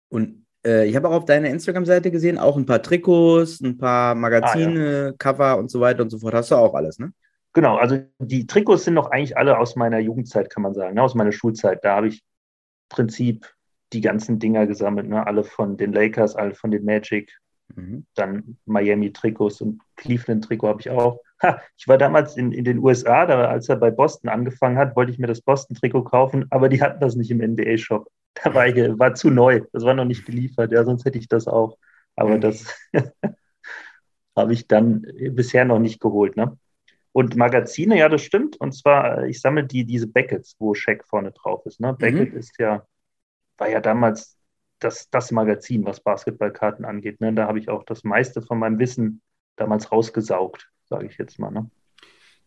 Und 0.09 0.45
äh, 0.65 0.87
ich 0.87 0.95
habe 0.95 1.09
auch 1.09 1.13
auf 1.13 1.25
deiner 1.25 1.49
Instagram-Seite 1.49 2.11
gesehen, 2.11 2.37
auch 2.37 2.57
ein 2.57 2.65
paar 2.65 2.81
Trikots, 2.81 3.59
ein 3.61 3.77
paar 3.77 4.15
Magazine, 4.15 5.15
Cover 5.17 5.57
und 5.57 5.69
so 5.69 5.81
weiter 5.81 6.03
und 6.03 6.09
so 6.09 6.19
fort. 6.19 6.33
Hast 6.33 6.51
du 6.51 6.55
auch 6.55 6.73
alles, 6.73 6.99
ne? 6.99 7.13
Genau, 7.53 7.77
also 7.77 7.99
die 8.19 8.47
Trikots 8.47 8.85
sind 8.85 8.95
noch 8.95 9.11
eigentlich 9.11 9.37
alle 9.37 9.57
aus 9.59 9.75
meiner 9.75 9.99
Jugendzeit, 9.99 10.49
kann 10.49 10.63
man 10.63 10.73
sagen, 10.73 10.95
ne? 10.95 11.03
aus 11.03 11.15
meiner 11.15 11.31
Schulzeit. 11.31 11.83
Da 11.83 11.97
habe 11.97 12.07
ich 12.07 12.19
im 12.19 12.89
Prinzip 12.89 13.53
die 13.93 14.01
ganzen 14.01 14.39
Dinger 14.39 14.65
gesammelt, 14.65 15.07
ne? 15.07 15.25
alle 15.25 15.43
von 15.43 15.77
den 15.77 15.93
Lakers, 15.93 16.35
alle 16.35 16.55
von 16.55 16.71
den 16.71 16.83
Magic, 16.83 17.31
Mhm. 17.75 18.05
dann 18.15 18.57
Miami-Trikots 18.65 19.61
und 19.61 19.81
Cleveland-Trikot 19.95 20.67
habe 20.67 20.81
ich 20.81 20.89
auch. 20.89 21.19
Ha, 21.41 21.61
ich 21.77 21.87
war 21.87 21.97
damals 21.97 22.37
in, 22.37 22.51
in 22.51 22.63
den 22.63 22.79
USA, 22.79 23.25
da, 23.25 23.47
als 23.47 23.67
er 23.69 23.77
bei 23.77 23.91
Boston 23.91 24.29
angefangen 24.29 24.77
hat, 24.77 24.95
wollte 24.95 25.11
ich 25.11 25.19
mir 25.19 25.27
das 25.27 25.41
Boston-Trikot 25.41 26.03
kaufen, 26.03 26.45
aber 26.51 26.69
die 26.69 26.81
hatten 26.81 26.99
das 26.99 27.15
nicht 27.15 27.31
im 27.31 27.41
NBA-Shop. 27.41 28.07
da 28.35 28.53
war, 28.53 28.67
ich, 28.67 28.75
war 28.99 29.15
zu 29.15 29.29
neu. 29.29 29.61
Das 29.71 29.83
war 29.83 29.93
noch 29.93 30.05
nicht 30.05 30.25
geliefert, 30.25 30.71
ja, 30.71 30.83
sonst 30.83 31.05
hätte 31.05 31.17
ich 31.17 31.27
das 31.27 31.47
auch. 31.47 31.77
Aber 32.15 32.37
das 32.37 32.65
habe 34.35 34.53
ich 34.53 34.67
dann 34.67 35.05
bisher 35.31 35.65
noch 35.65 35.79
nicht 35.79 35.99
geholt. 35.99 36.37
Ne? 36.37 36.57
Und 37.13 37.35
Magazine, 37.35 37.97
ja, 37.97 38.09
das 38.09 38.23
stimmt. 38.23 38.57
Und 38.57 38.73
zwar, 38.73 39.25
ich 39.25 39.39
sammle 39.39 39.63
die, 39.63 39.85
diese 39.85 40.07
Beckets, 40.07 40.55
wo 40.59 40.73
Shaq 40.73 41.05
vorne 41.05 41.31
drauf 41.31 41.65
ist. 41.65 41.79
Ne? 41.79 41.93
Beckett 41.93 42.33
mhm. 42.33 42.39
ist 42.39 42.59
ja, 42.59 42.85
war 43.57 43.69
ja 43.69 43.79
damals 43.79 44.35
das, 44.79 45.09
das 45.11 45.31
Magazin, 45.31 45.85
was 45.85 46.01
Basketballkarten 46.01 46.85
angeht. 46.85 47.21
Ne? 47.21 47.31
Da 47.33 47.47
habe 47.47 47.59
ich 47.59 47.69
auch 47.69 47.83
das 47.83 48.03
meiste 48.03 48.41
von 48.41 48.57
meinem 48.57 48.79
Wissen 48.79 49.21
damals 49.55 49.91
rausgesaugt, 49.91 50.71
sage 50.89 51.05
ich 51.05 51.17
jetzt 51.19 51.37
mal. 51.37 51.51
Ne? 51.51 51.69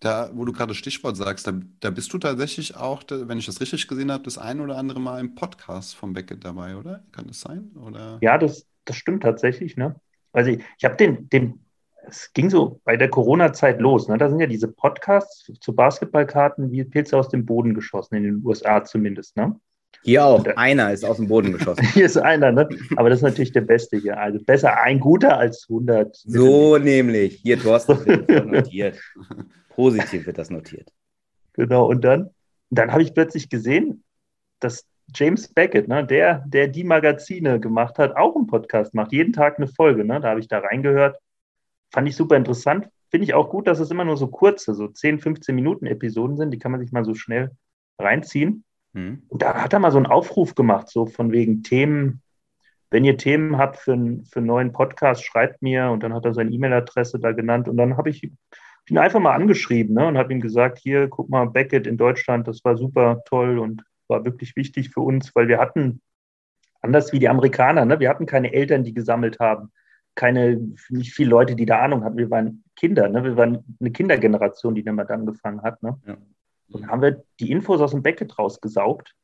Da, 0.01 0.31
wo 0.35 0.45
du 0.45 0.53
gerade 0.53 0.75
Stichwort 0.75 1.17
sagst, 1.17 1.47
da, 1.47 1.53
da 1.79 1.91
bist 1.91 2.13
du 2.13 2.19
tatsächlich 2.19 2.77
auch, 2.77 3.05
wenn 3.09 3.39
ich 3.39 3.47
das 3.47 3.61
richtig 3.61 3.87
gesehen 3.87 4.11
habe, 4.11 4.25
das 4.25 4.37
ein 4.37 4.61
oder 4.61 4.77
andere 4.77 5.01
Mal 5.01 5.21
im 5.21 5.37
Podcast 5.37 5.95
vom 5.95 6.13
Beckett 6.13 6.45
dabei, 6.45 6.77
oder? 6.77 7.05
Kann 7.13 7.29
das 7.29 7.41
sein? 7.41 7.71
Oder? 7.77 8.19
Ja, 8.21 8.37
das, 8.37 8.67
das 8.85 8.97
stimmt 8.97 9.23
tatsächlich. 9.23 9.77
Ne? 9.77 9.95
Also 10.33 10.51
ich, 10.51 10.65
ich 10.77 10.85
habe 10.85 10.97
den, 10.97 11.29
den, 11.31 11.66
es 12.09 12.33
ging 12.33 12.51
so 12.51 12.81
bei 12.85 12.97
der 12.97 13.09
Corona-Zeit 13.09 13.81
los. 13.81 14.09
Ne? 14.09 14.19
Da 14.19 14.29
sind 14.29 14.41
ja 14.41 14.47
diese 14.47 14.69
Podcasts 14.69 15.51
zu 15.61 15.75
Basketballkarten 15.75 16.71
wie 16.71 16.85
Pilze 16.85 17.17
aus 17.17 17.29
dem 17.29 17.45
Boden 17.45 17.75
geschossen, 17.75 18.17
in 18.17 18.23
den 18.23 18.43
USA 18.45 18.85
zumindest. 18.85 19.37
Ne? 19.37 19.59
Hier 20.03 20.25
auch. 20.25 20.43
Der, 20.43 20.59
einer 20.59 20.93
ist 20.93 21.05
aus 21.05 21.17
dem 21.17 21.29
Boden 21.29 21.53
geschossen. 21.53 21.85
hier 21.95 22.07
ist 22.07 22.17
einer, 22.17 22.53
ne? 22.53 22.69
Aber 22.97 23.11
das 23.11 23.19
ist 23.19 23.25
natürlich 23.25 23.53
der 23.53 23.63
beste 23.63 23.97
hier. 23.97 24.19
Also 24.19 24.39
besser 24.45 24.81
ein 24.81 25.01
guter 25.01 25.37
als 25.37 25.67
100. 25.69 26.15
So 26.17 26.79
nämlich. 26.79 27.41
Hier, 27.43 27.59
Thorsten, 27.59 28.05
wird 28.07 28.31
das 28.31 28.45
notiert. 28.45 29.01
Positiv 29.71 30.27
wird 30.27 30.39
das 30.39 30.51
notiert. 30.51 30.93
Genau. 31.55 31.87
Und 31.87 32.05
dann, 32.05 32.31
dann 32.71 32.93
habe 32.93 33.03
ich 33.03 33.15
plötzlich 33.15 33.49
gesehen, 33.49 34.05
dass 34.61 34.87
James 35.15 35.49
Beckett, 35.49 35.89
ne, 35.89 36.05
der, 36.05 36.45
der 36.47 36.69
die 36.69 36.85
Magazine 36.85 37.61
gemacht 37.61 37.99
hat, 37.99 38.17
auch 38.17 38.35
einen 38.37 38.47
Podcast 38.47 38.95
macht. 38.95 39.13
Jeden 39.13 39.33
Tag 39.33 39.59
eine 39.59 39.69
Folge. 39.69 40.05
Ne? 40.05 40.21
Da 40.21 40.31
habe 40.31 40.41
ich 40.41 40.49
da 40.49 40.59
reingehört. 40.59 41.19
Fand 41.93 42.09
ich 42.09 42.17
super 42.17 42.37
interessant. 42.37 42.89
Finde 43.11 43.25
ich 43.25 43.35
auch 43.35 43.49
gut, 43.51 43.67
dass 43.67 43.79
es 43.79 43.91
immer 43.91 44.05
nur 44.05 44.17
so 44.17 44.27
kurze, 44.29 44.75
so 44.75 44.89
10, 44.89 45.21
15 45.21 45.55
Minuten 45.55 45.87
Episoden 45.87 46.37
sind. 46.37 46.51
Die 46.51 46.59
kann 46.59 46.73
man 46.73 46.81
sich 46.81 46.93
mal 46.93 47.05
so 47.05 47.15
schnell 47.15 47.53
reinziehen. 47.99 48.65
Mhm. 48.93 49.23
Und 49.29 49.43
da 49.43 49.63
hat 49.63 49.73
er 49.73 49.79
mal 49.79 49.93
so 49.93 49.99
einen 49.99 50.07
Aufruf 50.07 50.55
gemacht, 50.55 50.89
so 50.89 51.07
von 51.07 51.33
wegen 51.33 51.63
Themen. 51.63 52.23
Wenn 52.91 53.05
ihr 53.05 53.17
Themen 53.17 53.59
habt 53.59 53.77
für, 53.77 53.95
für 53.95 54.39
einen 54.39 54.47
neuen 54.47 54.73
Podcast, 54.73 55.25
schreibt 55.25 55.63
mir. 55.63 55.91
Und 55.91 56.03
dann 56.03 56.15
hat 56.15 56.25
er 56.25 56.35
seine 56.35 56.51
E-Mail-Adresse 56.51 57.19
da 57.19 57.33
genannt. 57.33 57.69
Und 57.69 57.77
dann 57.77 57.97
habe 57.97 58.11
ich 58.11 58.31
ihn 58.91 58.99
einfach 58.99 59.21
mal 59.21 59.35
angeschrieben 59.35 59.95
ne, 59.95 60.07
und 60.07 60.19
habe 60.19 60.33
ihm 60.33 60.41
gesagt, 60.41 60.79
hier, 60.79 61.09
guck 61.09 61.29
mal, 61.29 61.47
Beckett 61.47 61.87
in 61.87 61.97
Deutschland, 61.97 62.47
das 62.47 62.65
war 62.65 62.77
super 62.77 63.23
toll 63.25 63.59
und 63.59 63.83
war 64.09 64.25
wirklich 64.25 64.55
wichtig 64.57 64.91
für 64.91 65.01
uns, 65.01 65.35
weil 65.35 65.49
wir 65.49 65.59
hatten, 65.59 66.01
anders 66.83 67.13
wie 67.13 67.19
die 67.19 67.29
Amerikaner, 67.29 67.85
ne, 67.85 67.99
wir 67.99 68.09
hatten 68.09 68.27
keine 68.27 68.53
Eltern, 68.53 68.85
die 68.85 68.95
gesammelt 68.95 69.41
haben, 69.41 69.73
keine, 70.17 70.57
nicht 70.89 71.15
viele 71.15 71.31
Leute, 71.31 71.55
die 71.55 71.67
da 71.67 71.81
Ahnung 71.81 72.03
hatten. 72.03 72.17
Wir 72.17 72.31
waren 72.31 72.65
Kinder, 72.75 73.09
ne, 73.09 73.23
wir 73.23 73.37
waren 73.37 73.77
eine 73.79 73.93
Kindergeneration, 73.93 74.75
die 74.75 74.83
damit 74.83 75.11
angefangen 75.11 75.63
hat. 75.63 75.83
Ne. 75.83 76.01
Ja. 76.07 76.17
Und 76.71 76.83
dann 76.83 76.91
haben 76.91 77.03
wir 77.03 77.23
die 77.39 77.53
Infos 77.53 77.81
aus 77.81 77.93
dem 77.93 78.03
Beckett 78.03 78.39
rausgesaugt. 78.39 79.15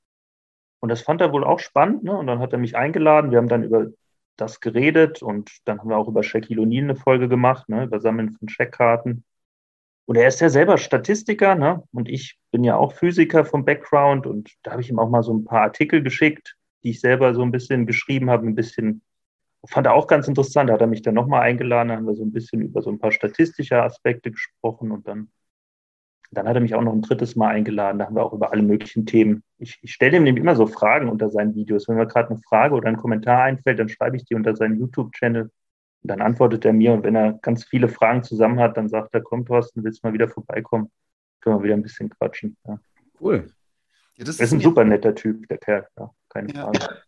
Und 0.81 0.89
das 0.89 1.03
fand 1.03 1.21
er 1.21 1.33
wohl 1.33 1.45
auch 1.45 1.59
spannend. 1.59 2.05
Ne? 2.05 2.17
Und 2.17 2.27
dann 2.27 2.39
hat 2.39 2.53
er 2.53 2.59
mich 2.59 2.77
eingeladen. 2.77 3.31
Wir 3.31 3.39
haben 3.39 3.49
dann 3.49 3.65
über 3.65 3.89
das 4.37 4.61
geredet 4.61 5.23
und 5.23 5.51
dann 5.65 5.79
haben 5.79 5.91
wir 5.91 5.97
auch 5.97 6.09
über 6.09 6.23
Shaquille 6.23 6.63
O'Neal 6.63 6.85
eine 6.85 6.97
Folge 6.97 7.29
gemacht, 7.29 7.69
ne? 7.69 7.85
über 7.85 8.01
Sammeln 8.01 8.33
von 8.33 8.49
Checkkarten. 8.49 9.25
Und 10.07 10.17
er 10.17 10.27
ist 10.27 10.41
ja 10.41 10.49
selber 10.49 10.79
Statistiker 10.79 11.55
ne? 11.55 11.83
und 11.93 12.09
ich 12.09 12.39
bin 12.51 12.65
ja 12.65 12.77
auch 12.77 12.93
Physiker 12.93 13.45
vom 13.45 13.65
Background 13.65 14.27
und 14.27 14.51
da 14.63 14.73
habe 14.73 14.83
ich 14.83 14.91
ihm 14.91 14.99
auch 14.99 15.09
mal 15.09 15.23
so 15.23 15.33
ein 15.33 15.45
paar 15.45 15.63
Artikel 15.63 16.03
geschickt, 16.03 16.57
die 16.83 16.91
ich 16.91 17.01
selber 17.01 17.35
so 17.35 17.43
ein 17.43 17.53
bisschen 17.53 17.87
geschrieben 17.87 18.31
habe, 18.31 18.47
ein 18.47 18.55
bisschen, 18.55 19.03
fand 19.69 19.87
er 19.87 19.95
auch 19.95 20.07
ganz 20.07 20.29
interessant. 20.29 20.69
Da 20.69 20.75
hat 20.75 20.81
er 20.81 20.87
mich 20.87 21.03
dann 21.03 21.15
nochmal 21.15 21.43
eingeladen, 21.43 21.89
da 21.89 21.97
haben 21.97 22.07
wir 22.07 22.15
so 22.15 22.25
ein 22.25 22.33
bisschen 22.33 22.63
über 22.63 22.83
so 22.83 22.91
ein 22.91 22.99
paar 22.99 23.13
statistische 23.13 23.83
Aspekte 23.83 24.31
gesprochen 24.31 24.91
und 24.91 25.07
dann 25.07 25.29
dann 26.33 26.49
hat 26.49 26.55
er 26.55 26.63
mich 26.63 26.75
auch 26.75 26.83
noch 26.83 26.95
ein 26.95 27.03
drittes 27.03 27.37
Mal 27.37 27.49
eingeladen. 27.49 27.99
Da 27.99 28.07
haben 28.07 28.17
wir 28.17 28.25
auch 28.25 28.33
über 28.33 28.53
alle 28.53 28.63
möglichen 28.63 29.05
Themen. 29.05 29.43
Ich, 29.59 29.79
ich 29.83 29.93
stelle 29.93 30.17
ihm 30.17 30.25
nämlich 30.25 30.43
immer 30.43 30.57
so 30.57 30.67
Fragen 30.67 31.11
unter 31.11 31.29
seinen 31.31 31.55
Videos. 31.55 31.89
Wenn 31.89 31.97
mir 31.97 32.07
gerade 32.07 32.31
eine 32.31 32.41
Frage 32.41 32.75
oder 32.75 32.89
ein 32.89 32.97
Kommentar 32.97 33.43
einfällt, 33.43 33.79
dann 33.79 33.91
schreibe 33.91 34.17
ich 34.17 34.25
die 34.25 34.35
unter 34.35 34.57
seinen 34.57 34.79
YouTube-Channel. 34.79 35.43
Und 35.43 36.11
dann 36.11 36.23
antwortet 36.23 36.65
er 36.65 36.73
mir. 36.73 36.95
Und 36.95 37.05
wenn 37.05 37.15
er 37.15 37.35
ganz 37.35 37.65
viele 37.65 37.89
Fragen 37.89 38.23
zusammen 38.23 38.61
hat, 38.61 38.79
dann 38.79 38.89
sagt 38.89 39.15
er, 39.15 39.21
komm, 39.21 39.45
Thorsten, 39.45 39.85
willst 39.85 40.03
du 40.03 40.09
mal 40.09 40.15
wieder 40.15 40.29
vorbeikommen? 40.29 40.91
Können 41.41 41.59
wir 41.59 41.65
wieder 41.65 41.75
ein 41.75 41.83
bisschen 41.83 42.09
quatschen. 42.09 42.57
Ja. 42.67 42.81
Cool. 43.21 43.53
Ja, 44.17 44.25
das 44.25 44.37
ist, 44.37 44.41
ist 44.41 44.53
ein 44.55 44.61
super 44.61 44.85
netter 44.85 45.15
Typ, 45.15 45.47
der 45.49 45.59
Kerl. 45.59 45.87
Ja, 45.99 46.11
keine 46.31 46.53
ja. 46.55 46.65
Frage. 46.65 47.03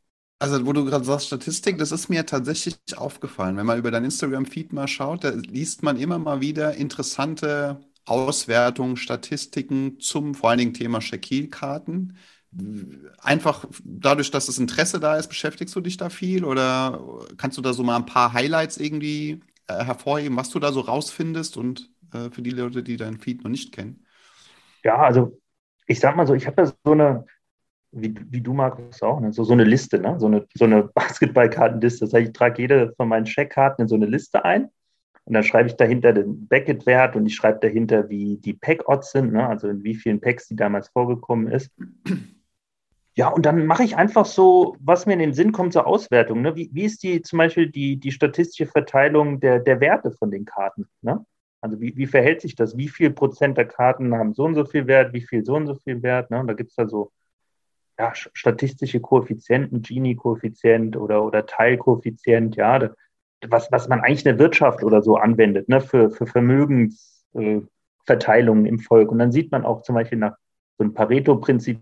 Also, 0.44 0.66
wo 0.66 0.74
du 0.74 0.84
gerade 0.84 1.06
sagst, 1.06 1.28
Statistik, 1.28 1.78
das 1.78 1.90
ist 1.90 2.10
mir 2.10 2.26
tatsächlich 2.26 2.76
aufgefallen. 2.96 3.56
Wenn 3.56 3.64
man 3.64 3.78
über 3.78 3.90
dein 3.90 4.04
Instagram-Feed 4.04 4.74
mal 4.74 4.86
schaut, 4.86 5.24
da 5.24 5.30
liest 5.30 5.82
man 5.82 5.96
immer 5.96 6.18
mal 6.18 6.42
wieder 6.42 6.74
interessante 6.74 7.80
Auswertungen, 8.04 8.98
Statistiken 8.98 9.98
zum 10.00 10.34
vor 10.34 10.50
allen 10.50 10.58
Dingen 10.58 10.74
Thema 10.74 11.00
Shaquille-Karten. 11.00 12.18
Einfach 13.22 13.64
dadurch, 13.84 14.30
dass 14.30 14.44
das 14.44 14.58
Interesse 14.58 15.00
da 15.00 15.16
ist, 15.16 15.28
beschäftigst 15.28 15.74
du 15.74 15.80
dich 15.80 15.96
da 15.96 16.10
viel 16.10 16.44
oder 16.44 17.00
kannst 17.38 17.56
du 17.56 17.62
da 17.62 17.72
so 17.72 17.82
mal 17.82 17.96
ein 17.96 18.04
paar 18.04 18.34
Highlights 18.34 18.76
irgendwie 18.76 19.40
äh, 19.66 19.82
hervorheben, 19.82 20.36
was 20.36 20.50
du 20.50 20.58
da 20.58 20.72
so 20.72 20.80
rausfindest 20.80 21.56
und 21.56 21.90
äh, 22.12 22.30
für 22.30 22.42
die 22.42 22.50
Leute, 22.50 22.82
die 22.82 22.98
deinen 22.98 23.18
Feed 23.18 23.42
noch 23.42 23.50
nicht 23.50 23.72
kennen? 23.72 24.04
Ja, 24.84 24.98
also 24.98 25.40
ich 25.86 26.00
sag 26.00 26.16
mal 26.16 26.26
so, 26.26 26.34
ich 26.34 26.46
habe 26.46 26.56
da 26.56 26.66
so 26.66 26.92
eine, 26.92 27.24
wie, 27.94 28.14
wie 28.30 28.40
du 28.40 28.52
Markus 28.52 29.02
auch, 29.02 29.20
ne? 29.20 29.32
so, 29.32 29.44
so 29.44 29.52
eine 29.52 29.64
Liste, 29.64 29.98
ne? 29.98 30.16
so 30.18 30.26
eine, 30.26 30.46
so 30.54 30.64
eine 30.64 30.84
Basketballkartenliste. 30.94 32.04
Das 32.04 32.12
heißt, 32.12 32.28
ich 32.28 32.32
trage 32.32 32.62
jede 32.62 32.92
von 32.96 33.08
meinen 33.08 33.24
Checkkarten 33.24 33.82
in 33.82 33.88
so 33.88 33.94
eine 33.94 34.06
Liste 34.06 34.44
ein 34.44 34.70
und 35.24 35.34
dann 35.34 35.42
schreibe 35.42 35.68
ich 35.68 35.76
dahinter 35.76 36.12
den 36.12 36.46
Beckett-Wert 36.46 37.16
und 37.16 37.26
ich 37.26 37.34
schreibe 37.34 37.60
dahinter, 37.60 38.08
wie 38.10 38.36
die 38.36 38.52
Pack-Odds 38.52 39.12
sind, 39.12 39.32
ne? 39.32 39.46
also 39.48 39.68
in 39.68 39.82
wie 39.82 39.94
vielen 39.94 40.20
Packs 40.20 40.48
die 40.48 40.56
damals 40.56 40.88
vorgekommen 40.88 41.48
ist. 41.48 41.70
Ja, 43.16 43.28
und 43.28 43.46
dann 43.46 43.64
mache 43.66 43.84
ich 43.84 43.96
einfach 43.96 44.26
so, 44.26 44.76
was 44.80 45.06
mir 45.06 45.12
in 45.12 45.20
den 45.20 45.34
Sinn 45.34 45.52
kommt, 45.52 45.72
zur 45.72 45.86
Auswertung. 45.86 46.42
Ne? 46.42 46.56
Wie, 46.56 46.68
wie 46.72 46.82
ist 46.82 47.02
die 47.04 47.22
zum 47.22 47.38
Beispiel 47.38 47.70
die, 47.70 47.96
die 47.96 48.10
statistische 48.10 48.66
Verteilung 48.66 49.38
der, 49.38 49.60
der 49.60 49.80
Werte 49.80 50.10
von 50.10 50.32
den 50.32 50.44
Karten? 50.44 50.88
Ne? 51.00 51.24
Also 51.60 51.80
wie, 51.80 51.96
wie 51.96 52.06
verhält 52.06 52.40
sich 52.40 52.56
das? 52.56 52.76
Wie 52.76 52.88
viel 52.88 53.10
Prozent 53.10 53.56
der 53.56 53.66
Karten 53.66 54.14
haben 54.14 54.34
so 54.34 54.44
und 54.44 54.56
so 54.56 54.64
viel 54.64 54.86
Wert, 54.88 55.12
wie 55.14 55.22
viel 55.22 55.44
so 55.44 55.54
und 55.54 55.68
so 55.68 55.76
viel 55.76 56.02
Wert? 56.02 56.30
Ne? 56.30 56.40
Und 56.40 56.48
da 56.48 56.54
gibt 56.54 56.70
es 56.70 56.76
da 56.76 56.88
so 56.88 57.12
ja, 57.98 58.12
statistische 58.14 59.00
Koeffizienten, 59.00 59.82
Gini-Koeffizient 59.82 60.96
oder, 60.96 61.24
oder 61.24 61.46
Teilkoeffizient, 61.46 62.56
ja, 62.56 62.90
was, 63.46 63.70
was 63.70 63.88
man 63.88 64.00
eigentlich 64.00 64.24
in 64.24 64.36
der 64.36 64.38
Wirtschaft 64.38 64.82
oder 64.82 65.02
so 65.02 65.16
anwendet, 65.16 65.68
ne, 65.68 65.80
für, 65.80 66.10
für 66.10 66.26
Vermögensverteilungen 66.26 68.66
äh, 68.66 68.68
im 68.68 68.78
Volk. 68.78 69.10
Und 69.10 69.18
dann 69.18 69.32
sieht 69.32 69.52
man 69.52 69.64
auch 69.64 69.82
zum 69.82 69.94
Beispiel 69.94 70.18
nach 70.18 70.36
so 70.76 70.84
einem 70.84 70.94
Pareto-Prinzip, 70.94 71.80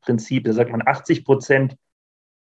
Prinzip, 0.00 0.44
da 0.44 0.52
sagt 0.52 0.70
man 0.70 0.86
80 0.86 1.24
Prozent 1.24 1.76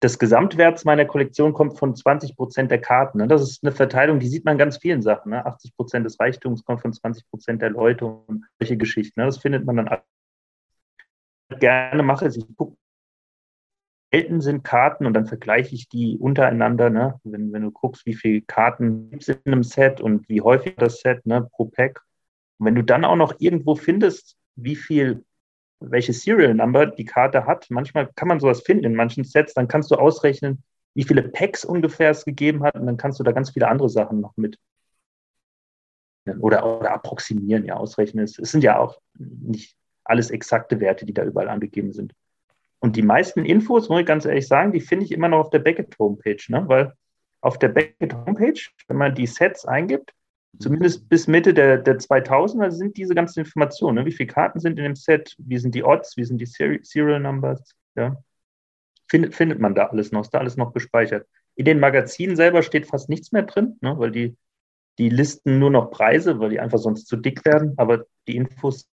des 0.03 0.19
Gesamtwerts 0.19 0.85
meiner 0.85 1.05
Kollektion 1.05 1.53
kommt 1.53 1.79
von 1.79 1.95
20 1.95 2.35
Prozent 2.35 2.69
der 2.69 2.81
Karten. 2.81 3.17
Ne? 3.17 3.27
Das 3.27 3.41
ist 3.41 3.63
eine 3.63 3.71
Verteilung, 3.71 4.19
die 4.19 4.27
sieht 4.27 4.45
man 4.45 4.57
ganz 4.57 4.77
vielen 4.77 5.01
Sachen. 5.01 5.31
Ne? 5.31 5.45
80 5.45 5.75
Prozent 5.75 6.05
des 6.05 6.19
Reichtums 6.19 6.63
kommt 6.63 6.81
von 6.81 6.93
20 6.93 7.29
Prozent 7.29 7.61
der 7.61 7.71
Leute 7.71 8.05
und 8.05 8.45
solche 8.59 8.77
Geschichten. 8.77 9.19
Ne? 9.19 9.25
Das 9.25 9.37
findet 9.37 9.65
man 9.65 9.77
dann 9.77 9.89
gerne 11.59 12.03
mache. 12.03 12.27
Ich 12.27 12.45
gucke 12.55 12.77
selten 14.15 14.39
sind 14.39 14.63
Karten 14.63 15.05
und 15.05 15.13
dann 15.13 15.25
vergleiche 15.25 15.75
ich 15.75 15.89
die 15.89 16.17
untereinander. 16.17 16.89
Ne? 16.89 17.19
Wenn, 17.23 17.51
wenn 17.51 17.63
du 17.63 17.71
guckst, 17.71 18.05
wie 18.05 18.13
viele 18.13 18.41
Karten 18.41 19.09
gibt 19.09 19.23
es 19.23 19.27
in 19.27 19.51
einem 19.51 19.63
Set 19.63 19.99
und 19.99 20.29
wie 20.29 20.39
häufig 20.41 20.75
das 20.77 21.01
Set 21.01 21.25
ne, 21.25 21.49
pro 21.51 21.65
Pack. 21.65 22.01
Und 22.57 22.67
wenn 22.67 22.75
du 22.75 22.83
dann 22.83 23.03
auch 23.03 23.17
noch 23.17 23.35
irgendwo 23.39 23.75
findest, 23.75 24.37
wie 24.55 24.77
viel, 24.77 25.25
welche 25.81 26.13
Serial 26.13 26.53
Number 26.53 26.85
die 26.85 27.03
Karte 27.03 27.45
hat, 27.45 27.67
manchmal 27.69 28.09
kann 28.15 28.29
man 28.29 28.39
sowas 28.39 28.61
finden 28.61 28.85
in 28.85 28.95
manchen 28.95 29.25
Sets, 29.25 29.53
dann 29.53 29.67
kannst 29.67 29.91
du 29.91 29.95
ausrechnen, 29.95 30.63
wie 30.93 31.03
viele 31.03 31.23
Packs 31.23 31.65
ungefähr 31.65 32.11
es 32.11 32.23
gegeben 32.23 32.63
hat 32.63 32.75
und 32.75 32.85
dann 32.85 32.95
kannst 32.95 33.19
du 33.19 33.23
da 33.23 33.33
ganz 33.33 33.49
viele 33.49 33.67
andere 33.67 33.89
Sachen 33.89 34.21
noch 34.21 34.37
mit 34.37 34.57
oder, 36.39 36.79
oder 36.79 36.91
approximieren, 36.93 37.65
ja, 37.65 37.75
ausrechnen. 37.75 38.23
Es, 38.23 38.39
es 38.39 38.51
sind 38.51 38.63
ja 38.63 38.79
auch 38.79 38.97
nicht 39.13 39.75
alles 40.05 40.29
exakte 40.29 40.79
Werte, 40.79 41.05
die 41.05 41.13
da 41.13 41.25
überall 41.25 41.49
angegeben 41.49 41.91
sind. 41.91 42.13
Und 42.79 42.95
die 42.95 43.01
meisten 43.01 43.45
Infos, 43.45 43.89
muss 43.89 44.01
ich 44.01 44.05
ganz 44.05 44.25
ehrlich 44.25 44.47
sagen, 44.47 44.71
die 44.71 44.81
finde 44.81 45.05
ich 45.05 45.11
immer 45.11 45.27
noch 45.27 45.39
auf 45.39 45.49
der 45.49 45.59
Beckett-Homepage, 45.59 46.43
ne? 46.49 46.63
weil 46.67 46.93
auf 47.41 47.57
der 47.59 47.69
Beckett-Homepage, 47.69 48.59
wenn 48.87 48.97
man 48.97 49.15
die 49.15 49.27
Sets 49.27 49.65
eingibt, 49.65 50.13
zumindest 50.59 51.09
bis 51.09 51.27
Mitte 51.27 51.53
der, 51.53 51.77
der 51.77 51.99
2000er 51.99 52.71
sind 52.71 52.97
diese 52.97 53.15
ganzen 53.15 53.39
Informationen. 53.39 53.97
Ne? 53.97 54.05
Wie 54.05 54.11
viele 54.11 54.27
Karten 54.27 54.59
sind 54.59 54.77
in 54.77 54.83
dem 54.83 54.95
Set, 54.95 55.35
wie 55.37 55.57
sind 55.57 55.75
die 55.75 55.83
Odds, 55.83 56.17
wie 56.17 56.23
sind 56.23 56.39
die 56.39 56.45
Serial 56.45 57.19
Numbers, 57.19 57.75
ja? 57.95 58.17
Findet, 59.07 59.35
findet 59.35 59.59
man 59.59 59.75
da 59.75 59.85
alles 59.85 60.11
noch, 60.11 60.21
ist 60.21 60.33
da 60.33 60.39
alles 60.39 60.57
noch 60.57 60.73
gespeichert. 60.73 61.27
In 61.55 61.65
den 61.65 61.79
Magazinen 61.79 62.35
selber 62.35 62.63
steht 62.63 62.87
fast 62.87 63.07
nichts 63.07 63.31
mehr 63.31 63.43
drin, 63.43 63.77
ne? 63.81 63.97
weil 63.99 64.11
die, 64.11 64.35
die 64.97 65.09
listen 65.09 65.59
nur 65.59 65.69
noch 65.69 65.91
Preise, 65.91 66.39
weil 66.39 66.49
die 66.49 66.59
einfach 66.59 66.79
sonst 66.79 67.05
zu 67.05 67.15
dick 67.15 67.45
werden, 67.45 67.75
aber 67.77 68.05
die 68.27 68.35
Infos. 68.35 68.89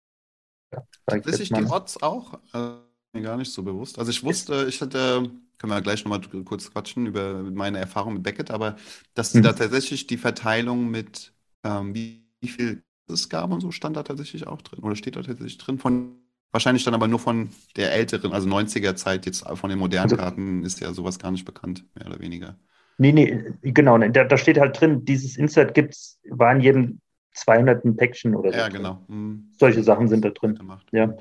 Ja, 0.74 0.84
Tatsächlich 1.05 1.50
die 1.50 1.65
Odds 1.65 2.01
auch? 2.01 2.39
Äh 2.53 2.87
mir 3.17 3.24
gar 3.24 3.38
nicht 3.38 3.51
so 3.51 3.63
bewusst. 3.63 4.00
Also 4.00 4.12
ich 4.12 4.24
wusste, 4.24 4.65
ich 4.69 4.81
hatte 4.81 5.29
können 5.57 5.74
wir 5.74 5.81
gleich 5.81 6.03
nochmal 6.05 6.21
kurz 6.45 6.71
quatschen 6.71 7.07
über 7.07 7.41
meine 7.43 7.79
Erfahrung 7.79 8.13
mit 8.13 8.24
Beckett, 8.24 8.51
aber 8.51 8.75
dass 9.13 9.33
mhm. 9.33 9.43
da 9.43 9.53
tatsächlich 9.53 10.07
die 10.07 10.17
Verteilung 10.17 10.89
mit 10.89 11.33
ähm, 11.63 11.93
wie, 11.95 12.24
wie 12.41 12.47
viel 12.47 12.83
es 13.09 13.29
gab 13.29 13.51
und 13.51 13.62
so 13.62 13.71
stand 13.71 13.95
da 13.95 14.03
tatsächlich 14.03 14.47
auch 14.47 14.62
drin 14.62 14.83
oder 14.83 14.95
steht 14.95 15.15
da 15.15 15.21
tatsächlich 15.21 15.57
drin 15.57 15.79
von 15.79 16.15
wahrscheinlich 16.51 16.83
dann 16.83 16.93
aber 16.93 17.07
nur 17.07 17.19
von 17.19 17.50
der 17.75 17.93
älteren, 17.93 18.33
also 18.33 18.47
90er 18.47 18.95
Zeit, 18.95 19.25
jetzt 19.25 19.47
von 19.47 19.69
den 19.69 19.79
modernen 19.79 20.12
also, 20.12 20.17
Karten 20.17 20.63
ist 20.63 20.79
ja 20.79 20.93
sowas 20.93 21.19
gar 21.19 21.31
nicht 21.31 21.45
bekannt, 21.45 21.86
mehr 21.95 22.07
oder 22.07 22.19
weniger. 22.19 22.57
Nee, 22.97 23.12
nee, 23.12 23.43
genau, 23.62 23.97
da, 23.97 24.24
da 24.24 24.38
steht 24.38 24.57
halt 24.57 24.79
drin, 24.79 25.05
dieses 25.05 25.38
Insert 25.38 25.74
gibt's, 25.74 26.19
war 26.29 26.53
in 26.55 26.62
jedem 26.62 27.00
200. 27.33 27.95
Päckchen 27.95 28.36
oder 28.36 28.51
so. 28.51 28.57
Ja, 28.57 28.69
genau. 28.69 29.05
Mhm. 29.07 29.51
Solche 29.59 29.83
Sachen 29.83 30.07
sind 30.07 30.25
da 30.25 30.29
drin. 30.29 30.57
Ja. 30.91 31.15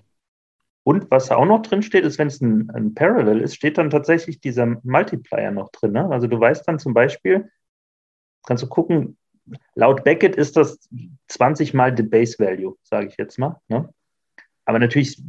Und 0.86 1.10
was 1.10 1.32
auch 1.32 1.46
noch 1.46 1.62
drin 1.62 1.82
steht, 1.82 2.04
ist, 2.04 2.16
wenn 2.16 2.28
es 2.28 2.40
ein, 2.40 2.70
ein, 2.70 2.94
Parallel 2.94 3.40
ist, 3.40 3.56
steht 3.56 3.76
dann 3.76 3.90
tatsächlich 3.90 4.38
dieser 4.38 4.66
Multiplier 4.84 5.50
noch 5.50 5.72
drin. 5.72 5.90
Ne? 5.90 6.08
Also 6.08 6.28
du 6.28 6.38
weißt 6.38 6.66
dann 6.68 6.78
zum 6.78 6.94
Beispiel, 6.94 7.50
kannst 8.46 8.62
du 8.62 8.68
gucken, 8.68 9.18
laut 9.74 10.04
Beckett 10.04 10.36
ist 10.36 10.56
das 10.56 10.88
20 11.26 11.74
mal 11.74 11.96
the 11.96 12.04
Base 12.04 12.38
Value, 12.38 12.76
sage 12.84 13.08
ich 13.08 13.16
jetzt 13.16 13.36
mal. 13.36 13.60
Ne? 13.66 13.92
Aber 14.64 14.78
natürlich, 14.78 15.20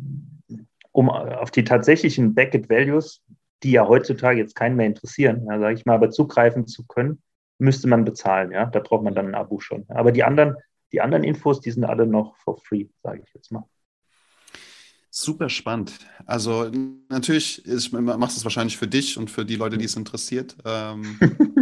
um 0.92 1.10
auf 1.10 1.50
die 1.50 1.64
tatsächlichen 1.64 2.36
Beckett 2.36 2.70
Values, 2.70 3.24
die 3.64 3.72
ja 3.72 3.88
heutzutage 3.88 4.40
jetzt 4.40 4.56
keinen 4.56 4.76
mehr 4.76 4.86
interessieren, 4.86 5.48
ja, 5.50 5.58
sage 5.58 5.74
ich 5.74 5.88
mal, 5.88 5.96
aber 5.96 6.12
zugreifen 6.12 6.68
zu 6.68 6.86
können, 6.86 7.24
müsste 7.58 7.88
man 7.88 8.06
bezahlen. 8.06 8.52
Ja, 8.52 8.68
da 8.68 8.80
braucht 8.80 9.04
man 9.04 9.16
dann 9.16 9.30
ein 9.30 9.36
Abo 9.36 9.60
schon. 9.60 9.86
Aber 9.88 10.12
die 10.12 10.24
anderen, 10.24 10.56
die 10.92 11.02
anderen 11.02 11.24
Infos, 11.24 11.62
die 11.62 11.72
sind 11.72 11.84
alle 11.84 12.06
noch 12.06 12.36
for 12.36 12.60
free, 12.60 12.86
sage 13.02 13.24
ich 13.26 13.34
jetzt 13.34 13.52
mal. 13.52 13.64
Super 15.20 15.50
spannend. 15.50 15.94
Also 16.28 16.70
natürlich 17.10 17.66
ist, 17.66 17.92
machst 17.92 18.38
du 18.38 18.40
es 18.40 18.44
wahrscheinlich 18.44 18.78
für 18.78 18.88
dich 18.88 19.18
und 19.18 19.32
für 19.32 19.46
die 19.46 19.56
Leute, 19.56 19.80
die 19.80 19.86
es 19.86 19.96
interessiert. 19.96 20.56
Ähm, 20.64 21.18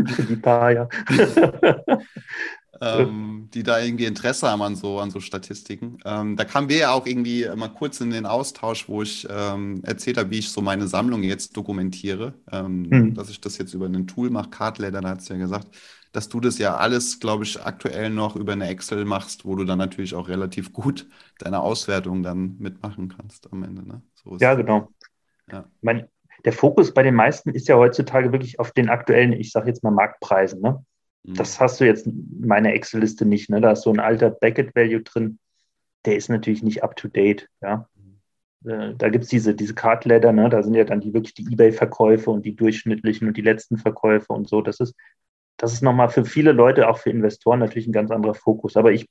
für 0.07 0.23
die 0.29 0.35
paar, 0.35 0.71
ja. 0.71 0.89
ähm, 2.81 3.47
die 3.53 3.63
da 3.63 3.79
irgendwie 3.79 4.07
Interesse 4.07 4.49
haben 4.49 4.61
an 4.61 4.75
so, 4.75 4.99
an 4.99 5.09
so 5.09 5.21
Statistiken. 5.21 5.99
Ähm, 6.03 6.35
da 6.35 6.43
kamen 6.43 6.67
wir 6.67 6.75
ja 6.75 6.91
auch 6.91 7.05
irgendwie 7.05 7.47
mal 7.55 7.69
kurz 7.69 8.01
in 8.01 8.09
den 8.09 8.25
Austausch, 8.25 8.89
wo 8.89 9.03
ich 9.03 9.25
ähm, 9.29 9.79
erzählt 9.83 10.17
habe, 10.17 10.31
wie 10.31 10.39
ich 10.39 10.49
so 10.49 10.59
meine 10.59 10.89
Sammlung 10.89 11.23
jetzt 11.23 11.55
dokumentiere. 11.55 12.33
Mhm. 12.51 13.13
Dass 13.13 13.29
ich 13.29 13.39
das 13.39 13.57
jetzt 13.57 13.73
über 13.73 13.85
ein 13.85 14.05
Tool 14.05 14.31
mache, 14.31 14.49
Cardladder, 14.49 14.99
da 14.99 15.09
hat 15.11 15.21
es 15.21 15.29
ja 15.29 15.37
gesagt, 15.37 15.69
dass 16.15 16.29
du 16.29 16.39
das 16.39 16.57
ja 16.59 16.77
alles, 16.77 17.19
glaube 17.19 17.43
ich, 17.43 17.61
aktuell 17.61 18.09
noch 18.09 18.37
über 18.37 18.53
eine 18.53 18.69
Excel 18.69 19.03
machst, 19.03 19.43
wo 19.43 19.55
du 19.55 19.65
dann 19.65 19.77
natürlich 19.77 20.15
auch 20.15 20.29
relativ 20.29 20.71
gut 20.71 21.09
deine 21.39 21.59
Auswertung 21.59 22.23
dann 22.23 22.55
mitmachen 22.57 23.09
kannst 23.09 23.51
am 23.51 23.63
Ende. 23.63 23.85
Ne? 23.85 24.01
So 24.13 24.37
ja, 24.37 24.53
genau. 24.53 24.87
Ja. 25.51 25.65
Mein, 25.81 26.07
der 26.45 26.53
Fokus 26.53 26.93
bei 26.93 27.03
den 27.03 27.15
meisten 27.15 27.49
ist 27.49 27.67
ja 27.67 27.75
heutzutage 27.75 28.31
wirklich 28.31 28.59
auf 28.59 28.71
den 28.71 28.89
aktuellen, 28.89 29.33
ich 29.33 29.51
sage 29.51 29.67
jetzt 29.67 29.83
mal 29.83 29.91
Marktpreisen. 29.91 30.61
Ne? 30.61 30.85
Mhm. 31.23 31.33
Das 31.33 31.59
hast 31.59 31.81
du 31.81 31.85
jetzt 31.85 32.07
in 32.07 32.41
meiner 32.45 32.71
Excel-Liste 32.73 33.25
nicht. 33.25 33.49
Ne? 33.49 33.59
Da 33.59 33.73
ist 33.73 33.81
so 33.81 33.91
ein 33.91 33.99
alter 33.99 34.29
Beckett-Value 34.29 35.01
drin. 35.01 35.39
Der 36.05 36.15
ist 36.15 36.29
natürlich 36.29 36.63
nicht 36.63 36.81
up-to-date. 36.81 37.49
Ja? 37.61 37.89
Mhm. 38.63 38.69
Äh, 38.69 38.95
da 38.95 39.09
gibt 39.09 39.25
es 39.25 39.29
diese, 39.29 39.53
diese 39.53 39.75
Card-Ladder, 39.75 40.31
ne? 40.31 40.47
da 40.47 40.63
sind 40.63 40.75
ja 40.75 40.85
dann 40.85 41.01
die 41.01 41.13
wirklich 41.13 41.33
die 41.33 41.51
Ebay-Verkäufe 41.51 42.31
und 42.31 42.45
die 42.45 42.55
durchschnittlichen 42.55 43.27
und 43.27 43.35
die 43.35 43.41
letzten 43.41 43.77
Verkäufe 43.77 44.31
und 44.31 44.47
so. 44.47 44.61
Das 44.61 44.79
ist 44.79 44.95
das 45.57 45.73
ist 45.73 45.81
nochmal 45.81 46.09
für 46.09 46.25
viele 46.25 46.51
Leute, 46.51 46.89
auch 46.89 46.97
für 46.97 47.09
Investoren 47.09 47.59
natürlich 47.59 47.87
ein 47.87 47.93
ganz 47.93 48.11
anderer 48.11 48.33
Fokus. 48.33 48.75
Aber 48.75 48.91
ich 48.91 49.07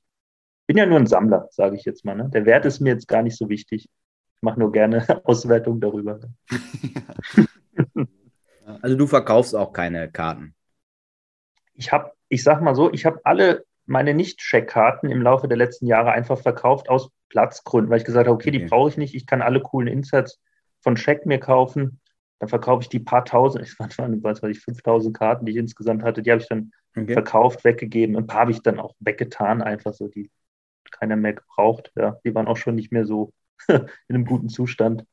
bin 0.67 0.77
ja 0.77 0.85
nur 0.85 0.99
ein 0.99 1.07
Sammler, 1.07 1.47
sage 1.51 1.75
ich 1.75 1.85
jetzt 1.85 2.05
mal. 2.05 2.15
Ne? 2.15 2.29
Der 2.33 2.45
Wert 2.45 2.65
ist 2.65 2.79
mir 2.79 2.89
jetzt 2.93 3.07
gar 3.07 3.23
nicht 3.23 3.37
so 3.37 3.49
wichtig. 3.49 3.89
Ich 4.35 4.41
mache 4.41 4.59
nur 4.59 4.71
gerne 4.71 5.05
Auswertung 5.25 5.79
darüber. 5.79 6.19
also 8.81 8.95
du 8.95 9.07
verkaufst 9.07 9.55
auch 9.55 9.73
keine 9.73 10.11
Karten. 10.11 10.55
Ich 11.73 11.91
habe, 11.91 12.11
ich 12.29 12.43
sag 12.43 12.61
mal 12.61 12.75
so, 12.75 12.91
ich 12.91 13.05
habe 13.05 13.19
alle 13.23 13.65
meine 13.85 14.13
Nicht-Check-Karten 14.13 15.09
im 15.09 15.21
Laufe 15.21 15.47
der 15.47 15.57
letzten 15.57 15.87
Jahre 15.87 16.11
einfach 16.11 16.39
verkauft 16.39 16.89
aus 16.89 17.11
Platzgründen, 17.29 17.91
weil 17.91 17.99
ich 17.99 18.05
gesagt 18.05 18.27
habe, 18.27 18.35
okay, 18.35 18.49
okay. 18.49 18.59
die 18.59 18.65
brauche 18.65 18.89
ich 18.89 18.97
nicht. 18.97 19.13
Ich 19.15 19.25
kann 19.25 19.41
alle 19.41 19.61
coolen 19.61 19.87
Inserts 19.87 20.39
von 20.79 20.95
Check 20.95 21.25
mir 21.25 21.39
kaufen. 21.39 21.99
Dann 22.39 22.49
verkaufe 22.49 22.83
ich 22.83 22.89
die 22.89 22.99
paar 22.99 23.23
tausend, 23.23 23.65
ich 23.65 23.79
waren, 23.79 24.23
was 24.23 24.43
weiß 24.43 24.55
ich, 24.57 24.63
5000 24.63 25.15
Karten, 25.15 25.45
die 25.45 25.53
ich 25.53 25.57
insgesamt 25.57 26.03
hatte, 26.03 26.21
die 26.21 26.31
habe 26.31 26.41
ich 26.41 26.49
dann 26.49 26.71
okay. 26.95 27.13
verkauft, 27.13 27.63
weggegeben. 27.63 28.17
Ein 28.17 28.27
paar 28.27 28.41
habe 28.41 28.51
ich 28.51 28.61
dann 28.61 28.79
auch 28.79 28.93
weggetan, 28.99 29.61
einfach 29.61 29.93
so, 29.93 30.07
die 30.07 30.29
keiner 30.91 31.15
mehr 31.15 31.33
gebraucht. 31.33 31.91
Ja, 31.95 32.17
die 32.23 32.33
waren 32.35 32.47
auch 32.47 32.57
schon 32.57 32.75
nicht 32.75 32.91
mehr 32.91 33.05
so 33.05 33.31
in 33.67 33.87
einem 34.09 34.25
guten 34.25 34.49
Zustand. 34.49 35.05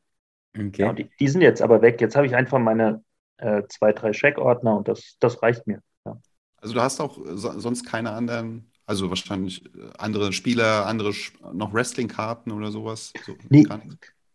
Okay. 0.56 0.82
Ja, 0.82 0.92
die, 0.92 1.10
die, 1.18 1.28
sind 1.28 1.40
jetzt 1.40 1.62
aber 1.62 1.80
weg. 1.80 2.00
Jetzt 2.00 2.16
habe 2.16 2.26
ich 2.26 2.34
einfach 2.34 2.58
meine 2.58 3.02
äh, 3.38 3.62
zwei, 3.68 3.92
drei 3.92 4.12
Checkordner 4.12 4.76
und 4.76 4.88
das, 4.88 5.16
das 5.18 5.42
reicht 5.42 5.66
mir. 5.66 5.80
Ja. 6.04 6.20
Also 6.58 6.74
du 6.74 6.80
hast 6.80 7.00
auch 7.00 7.18
so, 7.34 7.58
sonst 7.58 7.84
keine 7.84 8.10
anderen, 8.10 8.70
also 8.84 9.08
wahrscheinlich 9.08 9.64
andere 9.98 10.32
Spieler, 10.32 10.86
andere 10.86 11.12
noch 11.52 11.72
Wrestling-Karten 11.72 12.52
oder 12.52 12.70
sowas? 12.70 13.12
So, 13.24 13.34
nee, 13.48 13.64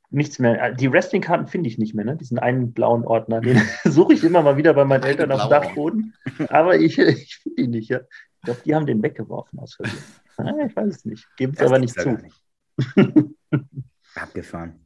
nichts 0.09 0.39
mehr. 0.39 0.61
Äh, 0.61 0.75
die 0.75 0.91
Wrestling-Karten 0.91 1.47
finde 1.47 1.69
ich 1.69 1.77
nicht 1.77 1.93
mehr, 1.93 2.05
ne? 2.05 2.15
Diesen 2.15 2.39
einen 2.39 2.73
blauen 2.73 3.05
Ordner. 3.05 3.41
Den 3.41 3.61
suche 3.83 4.13
ich 4.13 4.23
immer 4.23 4.41
mal 4.41 4.57
wieder 4.57 4.73
bei 4.73 4.85
meinen 4.85 5.03
Eltern 5.03 5.31
auf 5.31 5.41
dem 5.41 5.49
Dachboden. 5.49 6.13
Aber 6.49 6.77
ich, 6.77 6.97
ich 6.97 7.37
finde 7.37 7.61
die 7.63 7.67
nicht. 7.67 7.89
Ja. 7.89 7.99
Ich 7.99 8.41
glaube, 8.43 8.61
die 8.65 8.75
haben 8.75 8.85
den 8.85 9.01
weggeworfen 9.01 9.59
aus 9.59 9.75
Versehen. 9.75 9.97
ich 10.69 10.75
weiß 10.75 10.95
es 10.95 11.05
nicht. 11.05 11.27
Geben 11.37 11.53
es 11.55 11.61
aber 11.61 11.79
nicht 11.79 11.99
zu. 11.99 12.09
Nicht. 12.11 12.43
Abgefahren. 14.15 14.85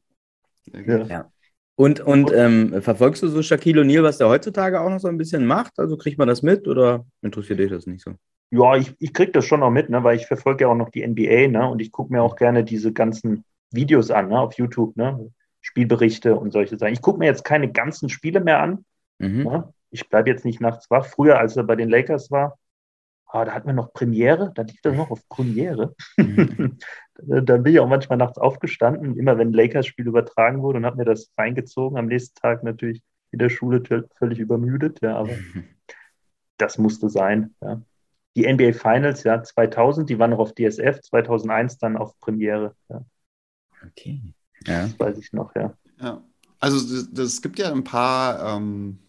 Ja. 0.65 1.03
ja. 1.03 1.31
Und, 1.75 1.99
und 1.99 2.31
ähm, 2.33 2.81
verfolgst 2.81 3.23
du 3.23 3.27
so 3.27 3.41
Shaquille 3.41 3.81
O'Neal, 3.81 4.03
was 4.03 4.17
der 4.17 4.27
heutzutage 4.27 4.79
auch 4.79 4.89
noch 4.89 4.99
so 4.99 5.07
ein 5.07 5.17
bisschen 5.17 5.45
macht? 5.45 5.79
Also 5.79 5.97
kriegt 5.97 6.17
man 6.17 6.27
das 6.27 6.43
mit 6.43 6.67
oder 6.67 7.05
interessiert 7.21 7.59
dich 7.59 7.71
das 7.71 7.87
nicht 7.87 8.03
so? 8.03 8.13
Ja, 8.51 8.75
ich, 8.75 8.93
ich 8.99 9.13
kriege 9.13 9.31
das 9.31 9.45
schon 9.45 9.61
noch 9.61 9.71
mit, 9.71 9.89
ne, 9.89 10.03
weil 10.03 10.17
ich 10.17 10.27
verfolge 10.27 10.65
ja 10.65 10.67
auch 10.67 10.75
noch 10.75 10.89
die 10.89 11.05
NBA 11.07 11.47
ne, 11.47 11.69
und 11.69 11.81
ich 11.81 11.91
gucke 11.91 12.11
mir 12.11 12.21
auch 12.21 12.35
gerne 12.35 12.63
diese 12.63 12.91
ganzen 12.91 13.45
Videos 13.71 14.11
an, 14.11 14.29
ne, 14.29 14.39
auf 14.39 14.53
YouTube, 14.53 14.95
ne? 14.97 15.31
Spielberichte 15.61 16.35
und 16.35 16.51
solche 16.51 16.77
Sachen. 16.77 16.93
Ich 16.93 17.01
gucke 17.01 17.19
mir 17.19 17.25
jetzt 17.25 17.45
keine 17.45 17.71
ganzen 17.71 18.09
Spiele 18.09 18.39
mehr 18.39 18.59
an. 18.59 18.83
Mhm. 19.19 19.43
Ne? 19.43 19.73
Ich 19.91 20.09
bleibe 20.09 20.29
jetzt 20.29 20.43
nicht 20.43 20.59
nachts 20.59 20.89
wach. 20.89 21.05
Früher, 21.05 21.37
als 21.37 21.55
er 21.55 21.63
bei 21.63 21.75
den 21.75 21.89
Lakers 21.89 22.31
war, 22.31 22.57
ah, 23.27 23.45
da 23.45 23.53
hatten 23.53 23.67
wir 23.67 23.73
noch 23.73 23.93
Premiere, 23.93 24.51
da 24.55 24.63
lief 24.63 24.81
das 24.81 24.95
noch 24.95 25.11
auf 25.11 25.27
Premiere. 25.29 25.95
Mhm. 26.17 26.77
Dann 27.23 27.63
bin 27.63 27.73
ich 27.73 27.79
auch 27.79 27.87
manchmal 27.87 28.17
nachts 28.17 28.37
aufgestanden, 28.37 29.17
immer 29.17 29.37
wenn 29.37 29.49
ein 29.49 29.53
Lakers-Spiel 29.53 30.07
übertragen 30.07 30.61
wurde 30.63 30.77
und 30.77 30.85
habe 30.85 30.97
mir 30.97 31.05
das 31.05 31.31
reingezogen. 31.37 31.97
Am 31.97 32.07
nächsten 32.07 32.35
Tag 32.39 32.63
natürlich 32.63 33.03
in 33.31 33.39
der 33.39 33.49
Schule 33.49 33.83
völlig 34.17 34.39
übermüdet, 34.39 35.01
ja, 35.01 35.17
aber 35.17 35.31
mhm. 35.31 35.65
das 36.57 36.77
musste 36.77 37.09
sein, 37.09 37.55
ja. 37.61 37.81
Die 38.37 38.51
NBA 38.51 38.71
Finals, 38.71 39.25
ja, 39.25 39.43
2000, 39.43 40.09
die 40.09 40.17
waren 40.17 40.29
noch 40.29 40.39
auf 40.39 40.53
DSF, 40.53 41.01
2001 41.01 41.79
dann 41.79 41.97
auf 41.97 42.17
Premiere, 42.21 42.75
ja. 42.89 43.03
Okay. 43.85 44.21
Ja. 44.67 44.83
Das 44.83 44.99
weiß 44.99 45.17
ich 45.17 45.33
noch, 45.33 45.53
ja. 45.55 45.73
Ja. 46.01 46.23
Also 46.59 46.77
es 47.21 47.41
gibt 47.41 47.57
ja 47.57 47.71
ein 47.71 47.83
paar 47.83 48.57
ähm, 48.57 48.99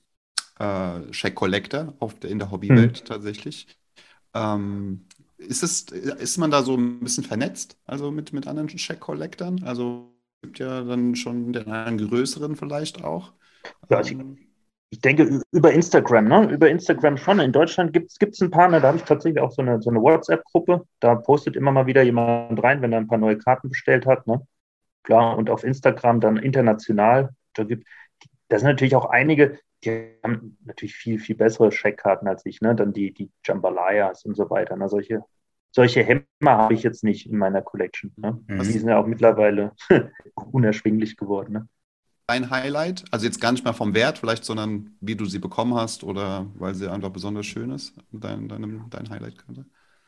äh, 0.58 1.10
Check 1.10 1.34
Collector 1.34 1.94
auf 1.98 2.18
der, 2.18 2.30
in 2.30 2.38
der 2.38 2.50
Hobbywelt 2.50 2.98
hm. 2.98 3.04
tatsächlich. 3.04 3.66
Ähm, 4.34 5.06
ist, 5.36 5.62
es, 5.62 5.82
ist 5.82 6.38
man 6.38 6.50
da 6.50 6.62
so 6.62 6.76
ein 6.76 7.00
bisschen 7.00 7.24
vernetzt, 7.24 7.76
also 7.84 8.10
mit, 8.10 8.32
mit 8.32 8.46
anderen 8.46 8.68
Check 8.68 9.00
Collectern? 9.00 9.62
Also 9.64 10.14
es 10.36 10.48
gibt 10.48 10.58
ja 10.60 10.82
dann 10.82 11.14
schon 11.14 11.52
den 11.52 11.70
einen 11.70 11.98
größeren 11.98 12.56
vielleicht 12.56 13.04
auch. 13.04 13.32
Ja, 13.90 14.00
ich, 14.00 14.16
ich 14.90 15.00
denke 15.00 15.42
über 15.50 15.72
Instagram, 15.72 16.26
ne? 16.26 16.50
Über 16.50 16.70
Instagram 16.70 17.16
schon. 17.16 17.40
In 17.40 17.52
Deutschland 17.52 17.92
gibt 17.92 18.12
es 18.20 18.40
ein 18.40 18.50
paar, 18.50 18.68
ne? 18.68 18.80
da 18.80 18.88
habe 18.88 18.98
ich 18.98 19.04
tatsächlich 19.04 19.42
auch 19.42 19.52
so 19.52 19.62
eine, 19.62 19.80
so 19.82 19.90
eine 19.90 20.00
WhatsApp-Gruppe. 20.00 20.86
Da 21.00 21.14
postet 21.16 21.56
immer 21.56 21.72
mal 21.72 21.86
wieder 21.86 22.02
jemand 22.02 22.62
rein, 22.62 22.82
wenn 22.82 22.92
er 22.92 23.00
ein 23.00 23.08
paar 23.08 23.18
neue 23.18 23.38
Karten 23.38 23.68
bestellt 23.68 24.06
hat. 24.06 24.26
Ne? 24.26 24.46
Klar, 25.02 25.36
und 25.36 25.50
auf 25.50 25.64
Instagram 25.64 26.20
dann 26.20 26.36
international. 26.36 27.30
Da 27.54 27.64
gibt 27.64 27.86
da 28.52 28.58
sind 28.58 28.68
natürlich 28.68 28.94
auch 28.94 29.06
einige, 29.06 29.58
die 29.82 30.18
haben 30.22 30.58
natürlich 30.64 30.94
viel, 30.94 31.18
viel 31.18 31.36
bessere 31.36 31.70
Checkkarten 31.70 32.28
als 32.28 32.44
ich, 32.44 32.60
ne? 32.60 32.74
Dann 32.74 32.92
die, 32.92 33.12
die 33.12 33.30
Jambalayas 33.44 34.26
und 34.26 34.36
so 34.36 34.50
weiter. 34.50 34.76
Ne? 34.76 34.90
Solche, 34.90 35.24
solche 35.70 36.02
Hämmer 36.02 36.26
habe 36.58 36.74
ich 36.74 36.82
jetzt 36.82 37.02
nicht 37.02 37.26
in 37.26 37.38
meiner 37.38 37.62
Collection. 37.62 38.12
Ne? 38.16 38.38
Mhm. 38.46 38.58
Die 38.58 38.78
sind 38.78 38.88
ja 38.88 38.98
auch 38.98 39.06
mittlerweile 39.06 39.72
unerschwinglich 40.34 41.16
geworden. 41.16 41.52
Ne? 41.54 41.68
Ein 42.26 42.50
Highlight, 42.50 43.04
also 43.10 43.24
jetzt 43.24 43.40
gar 43.40 43.52
nicht 43.52 43.64
mal 43.64 43.72
vom 43.72 43.94
Wert 43.94 44.18
vielleicht, 44.18 44.44
sondern 44.44 44.96
wie 45.00 45.16
du 45.16 45.24
sie 45.24 45.38
bekommen 45.38 45.74
hast 45.74 46.04
oder 46.04 46.46
weil 46.54 46.74
sie 46.74 46.90
einfach 46.90 47.10
besonders 47.10 47.46
schön 47.46 47.70
ist, 47.70 47.94
dein, 48.12 48.48
dein, 48.48 48.84
dein 48.90 49.08
Highlight-Karte? 49.08 49.64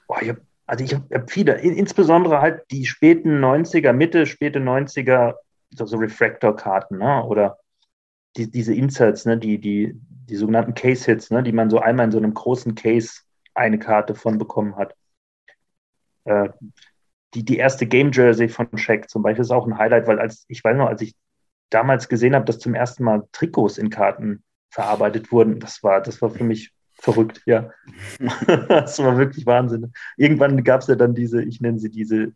Boah, 0.06 0.20
ich 0.20 0.28
habe 0.28 0.42
also 0.66 0.84
ich 0.84 0.94
habe 0.94 1.26
viele, 1.28 1.54
insbesondere 1.60 2.40
halt 2.40 2.62
die 2.70 2.86
späten 2.86 3.44
90er, 3.44 3.92
Mitte, 3.92 4.26
späte 4.26 4.60
90er, 4.60 5.34
so, 5.70 5.86
so 5.86 5.96
Refractor-Karten, 5.96 6.98
ne? 6.98 7.24
oder 7.24 7.58
die, 8.36 8.50
diese 8.50 8.74
Inserts, 8.74 9.26
ne? 9.26 9.38
die, 9.38 9.58
die, 9.58 9.94
die 9.94 10.36
sogenannten 10.36 10.74
Case-Hits, 10.74 11.30
ne? 11.30 11.42
die 11.42 11.52
man 11.52 11.70
so 11.70 11.78
einmal 11.78 12.06
in 12.06 12.12
so 12.12 12.18
einem 12.18 12.34
großen 12.34 12.74
Case 12.74 13.20
eine 13.54 13.78
Karte 13.78 14.14
von 14.14 14.38
bekommen 14.38 14.76
hat. 14.76 14.94
Äh, 16.24 16.48
die, 17.34 17.44
die 17.44 17.56
erste 17.56 17.86
Game 17.86 18.12
Jersey 18.12 18.48
von 18.48 18.68
Shaq 18.76 19.10
zum 19.10 19.22
Beispiel 19.22 19.42
ist 19.42 19.50
auch 19.50 19.66
ein 19.66 19.78
Highlight, 19.78 20.06
weil 20.06 20.20
als 20.20 20.44
ich 20.48 20.62
weiß 20.62 20.76
noch, 20.76 20.88
als 20.88 21.02
ich 21.02 21.14
damals 21.70 22.08
gesehen 22.08 22.34
habe, 22.34 22.44
dass 22.44 22.60
zum 22.60 22.74
ersten 22.74 23.04
Mal 23.04 23.24
Trikots 23.32 23.78
in 23.78 23.90
Karten 23.90 24.44
verarbeitet 24.70 25.32
wurden. 25.32 25.60
Das 25.60 25.82
war, 25.82 26.00
das 26.00 26.22
war 26.22 26.30
für 26.30 26.44
mich 26.44 26.72
verrückt, 27.04 27.42
ja. 27.46 27.70
das 28.68 28.98
war 28.98 29.18
wirklich 29.18 29.46
Wahnsinn. 29.46 29.92
Irgendwann 30.16 30.64
gab 30.64 30.80
es 30.80 30.86
ja 30.86 30.94
dann 30.94 31.14
diese, 31.14 31.42
ich 31.42 31.60
nenne 31.60 31.78
sie 31.78 31.90
diese 31.90 32.32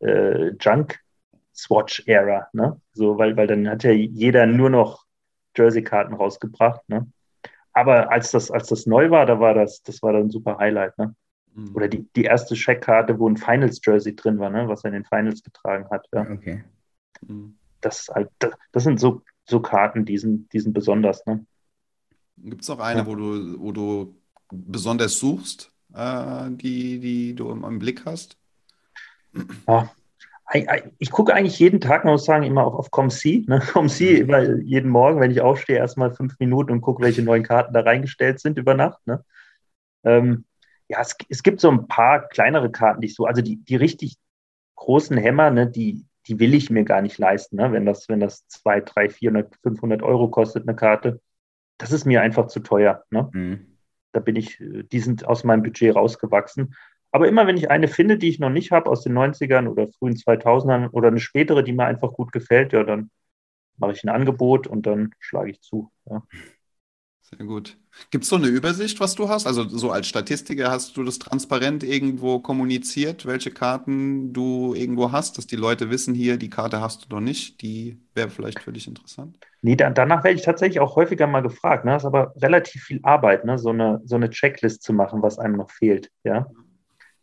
äh, 0.00 0.52
Junk-Swatch-Ära, 0.58 2.48
ne? 2.52 2.80
So, 2.92 3.18
weil, 3.18 3.36
weil 3.36 3.46
dann 3.46 3.68
hat 3.68 3.84
ja 3.84 3.92
jeder 3.92 4.46
nur 4.46 4.70
noch 4.70 5.04
Jersey-Karten 5.56 6.14
rausgebracht, 6.14 6.88
ne? 6.88 7.06
Aber 7.72 8.10
als 8.10 8.30
das, 8.32 8.50
als 8.50 8.68
das 8.68 8.86
neu 8.86 9.10
war, 9.10 9.26
da 9.26 9.38
war 9.38 9.54
das, 9.54 9.82
das 9.82 10.02
war 10.02 10.12
dann 10.12 10.24
ein 10.24 10.30
super 10.30 10.58
Highlight, 10.58 10.98
ne? 10.98 11.14
Mhm. 11.54 11.74
Oder 11.74 11.88
die, 11.88 12.08
die 12.16 12.24
erste 12.24 12.54
Checkkarte, 12.54 13.18
wo 13.18 13.28
ein 13.28 13.36
Finals-Jersey 13.36 14.16
drin 14.16 14.38
war, 14.38 14.50
ne? 14.50 14.68
was 14.68 14.84
er 14.84 14.88
in 14.88 14.94
den 14.94 15.04
Finals 15.04 15.42
getragen 15.42 15.88
hat. 15.90 16.06
Ja. 16.12 16.22
Okay. 16.22 16.64
Mhm. 17.26 17.56
Das, 17.80 18.08
halt, 18.08 18.30
das 18.72 18.84
sind 18.84 19.00
so, 19.00 19.22
so 19.44 19.60
Karten, 19.60 20.04
die 20.04 20.18
sind, 20.18 20.52
die 20.52 20.60
sind 20.60 20.72
besonders. 20.72 21.24
Ne? 21.26 21.44
Gibt 22.42 22.62
es 22.62 22.70
auch 22.70 22.80
eine, 22.80 23.00
ja. 23.00 23.06
wo, 23.06 23.14
du, 23.14 23.60
wo 23.60 23.72
du 23.72 24.14
besonders 24.50 25.18
suchst, 25.18 25.72
äh, 25.94 26.50
die, 26.50 27.00
die 27.00 27.34
du 27.34 27.50
im, 27.50 27.64
im 27.64 27.78
Blick 27.78 28.04
hast? 28.06 28.36
Ja, 29.68 29.90
ich 30.98 31.10
gucke 31.10 31.32
eigentlich 31.32 31.58
jeden 31.60 31.80
Tag, 31.80 32.04
muss 32.04 32.22
ich 32.22 32.26
sagen, 32.26 32.44
immer 32.44 32.64
auf, 32.64 32.74
auf 32.74 32.90
ComC. 32.90 33.46
Ne? 33.46 33.60
ComC 33.72 34.00
mhm. 34.00 34.16
immer 34.16 34.42
jeden 34.42 34.90
Morgen, 34.90 35.20
wenn 35.20 35.30
ich 35.30 35.40
aufstehe, 35.40 35.76
erstmal 35.76 36.14
fünf 36.14 36.38
Minuten 36.38 36.72
und 36.72 36.80
gucke, 36.80 37.02
welche 37.02 37.22
neuen 37.22 37.44
Karten 37.44 37.72
da 37.72 37.80
reingestellt 37.80 38.40
sind 38.40 38.58
über 38.58 38.74
Nacht. 38.74 38.98
Ne? 39.06 39.24
Ähm, 40.04 40.44
ja, 40.88 41.00
es, 41.00 41.16
es, 41.28 41.42
gibt 41.42 41.60
so 41.60 41.70
ein 41.70 41.86
paar 41.86 42.26
kleinere 42.28 42.70
Karten, 42.70 43.00
die 43.00 43.06
ich 43.06 43.14
so, 43.14 43.26
also 43.26 43.42
die, 43.42 43.62
die 43.62 43.76
richtig 43.76 44.16
großen 44.74 45.16
Hämmer, 45.16 45.50
ne, 45.50 45.70
die, 45.70 46.04
die 46.26 46.40
will 46.40 46.54
ich 46.54 46.68
mir 46.68 46.84
gar 46.84 47.00
nicht 47.00 47.18
leisten, 47.18 47.56
ne? 47.56 47.70
wenn 47.70 47.86
das, 47.86 48.08
wenn 48.08 48.18
das 48.18 48.46
2, 48.48 48.80
3, 48.80 49.08
400, 49.08 49.54
500 49.62 50.02
Euro 50.02 50.28
kostet, 50.28 50.66
eine 50.66 50.74
Karte. 50.74 51.20
Das 51.80 51.92
ist 51.92 52.04
mir 52.04 52.20
einfach 52.20 52.46
zu 52.46 52.60
teuer. 52.60 53.04
Ne? 53.10 53.30
Mhm. 53.32 53.78
Da 54.12 54.20
bin 54.20 54.36
ich, 54.36 54.58
die 54.60 55.00
sind 55.00 55.24
aus 55.26 55.44
meinem 55.44 55.62
Budget 55.62 55.94
rausgewachsen. 55.94 56.74
Aber 57.10 57.26
immer 57.26 57.46
wenn 57.46 57.56
ich 57.56 57.70
eine 57.70 57.88
finde, 57.88 58.18
die 58.18 58.28
ich 58.28 58.38
noch 58.38 58.50
nicht 58.50 58.70
habe, 58.70 58.90
aus 58.90 59.02
den 59.02 59.14
90ern 59.16 59.66
oder 59.66 59.88
frühen 59.88 60.14
2000ern 60.14 60.90
oder 60.90 61.08
eine 61.08 61.20
spätere, 61.20 61.62
die 61.62 61.72
mir 61.72 61.86
einfach 61.86 62.12
gut 62.12 62.32
gefällt, 62.32 62.72
ja, 62.72 62.84
dann 62.84 63.10
mache 63.78 63.92
ich 63.92 64.04
ein 64.04 64.10
Angebot 64.10 64.66
und 64.66 64.86
dann 64.86 65.14
schlage 65.18 65.50
ich 65.50 65.60
zu. 65.62 65.90
Ja. 66.04 66.22
Sehr 67.36 67.46
gut. 67.46 67.76
Gibt 68.10 68.24
es 68.24 68.30
so 68.30 68.36
eine 68.36 68.48
Übersicht, 68.48 68.98
was 68.98 69.14
du 69.14 69.28
hast? 69.28 69.46
Also 69.46 69.62
so 69.68 69.92
als 69.92 70.08
Statistiker 70.08 70.70
hast 70.70 70.96
du 70.96 71.04
das 71.04 71.20
transparent 71.20 71.84
irgendwo 71.84 72.40
kommuniziert, 72.40 73.24
welche 73.24 73.52
Karten 73.52 74.32
du 74.32 74.74
irgendwo 74.74 75.12
hast, 75.12 75.38
dass 75.38 75.46
die 75.46 75.56
Leute 75.56 75.90
wissen, 75.90 76.12
hier, 76.12 76.38
die 76.38 76.50
Karte 76.50 76.80
hast 76.80 77.04
du 77.04 77.14
noch 77.14 77.20
nicht, 77.20 77.62
die 77.62 77.98
wäre 78.14 78.30
vielleicht 78.30 78.60
für 78.60 78.72
dich 78.72 78.88
interessant? 78.88 79.38
Nee, 79.62 79.76
da, 79.76 79.90
danach 79.90 80.24
werde 80.24 80.38
ich 80.38 80.44
tatsächlich 80.44 80.80
auch 80.80 80.96
häufiger 80.96 81.28
mal 81.28 81.42
gefragt. 81.42 81.84
Ne? 81.84 81.92
Das 81.92 82.02
ist 82.02 82.06
aber 82.06 82.34
relativ 82.36 82.82
viel 82.82 82.98
Arbeit, 83.04 83.44
ne? 83.44 83.58
so, 83.58 83.70
eine, 83.70 84.00
so 84.04 84.16
eine 84.16 84.30
Checklist 84.30 84.82
zu 84.82 84.92
machen, 84.92 85.22
was 85.22 85.38
einem 85.38 85.56
noch 85.56 85.70
fehlt. 85.70 86.10
Ja? 86.24 86.48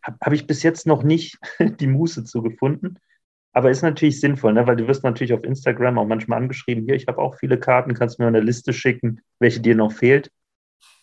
Habe 0.01 0.17
hab 0.21 0.33
ich 0.33 0.47
bis 0.47 0.63
jetzt 0.63 0.87
noch 0.87 1.03
nicht 1.03 1.37
die 1.59 1.87
Muße 1.87 2.23
zu 2.23 2.41
gefunden. 2.41 2.97
Aber 3.57 3.71
ist 3.71 3.81
natürlich 3.81 4.19
sinnvoll, 4.19 4.53
ne? 4.53 4.67
weil 4.67 4.75
du 4.75 4.87
wirst 4.87 5.03
natürlich 5.03 5.33
auf 5.33 5.43
Instagram 5.43 5.97
auch 5.97 6.05
manchmal 6.05 6.39
angeschrieben, 6.39 6.85
hier, 6.85 6.93
ich 6.93 7.07
habe 7.07 7.17
auch 7.17 7.39
viele 7.39 7.59
Karten, 7.59 7.95
kannst 7.95 8.19
du 8.19 8.21
mir 8.21 8.27
eine 8.27 8.39
Liste 8.39 8.71
schicken, 8.71 9.19
welche 9.39 9.61
dir 9.61 9.73
noch 9.73 9.91
fehlt. 9.91 10.29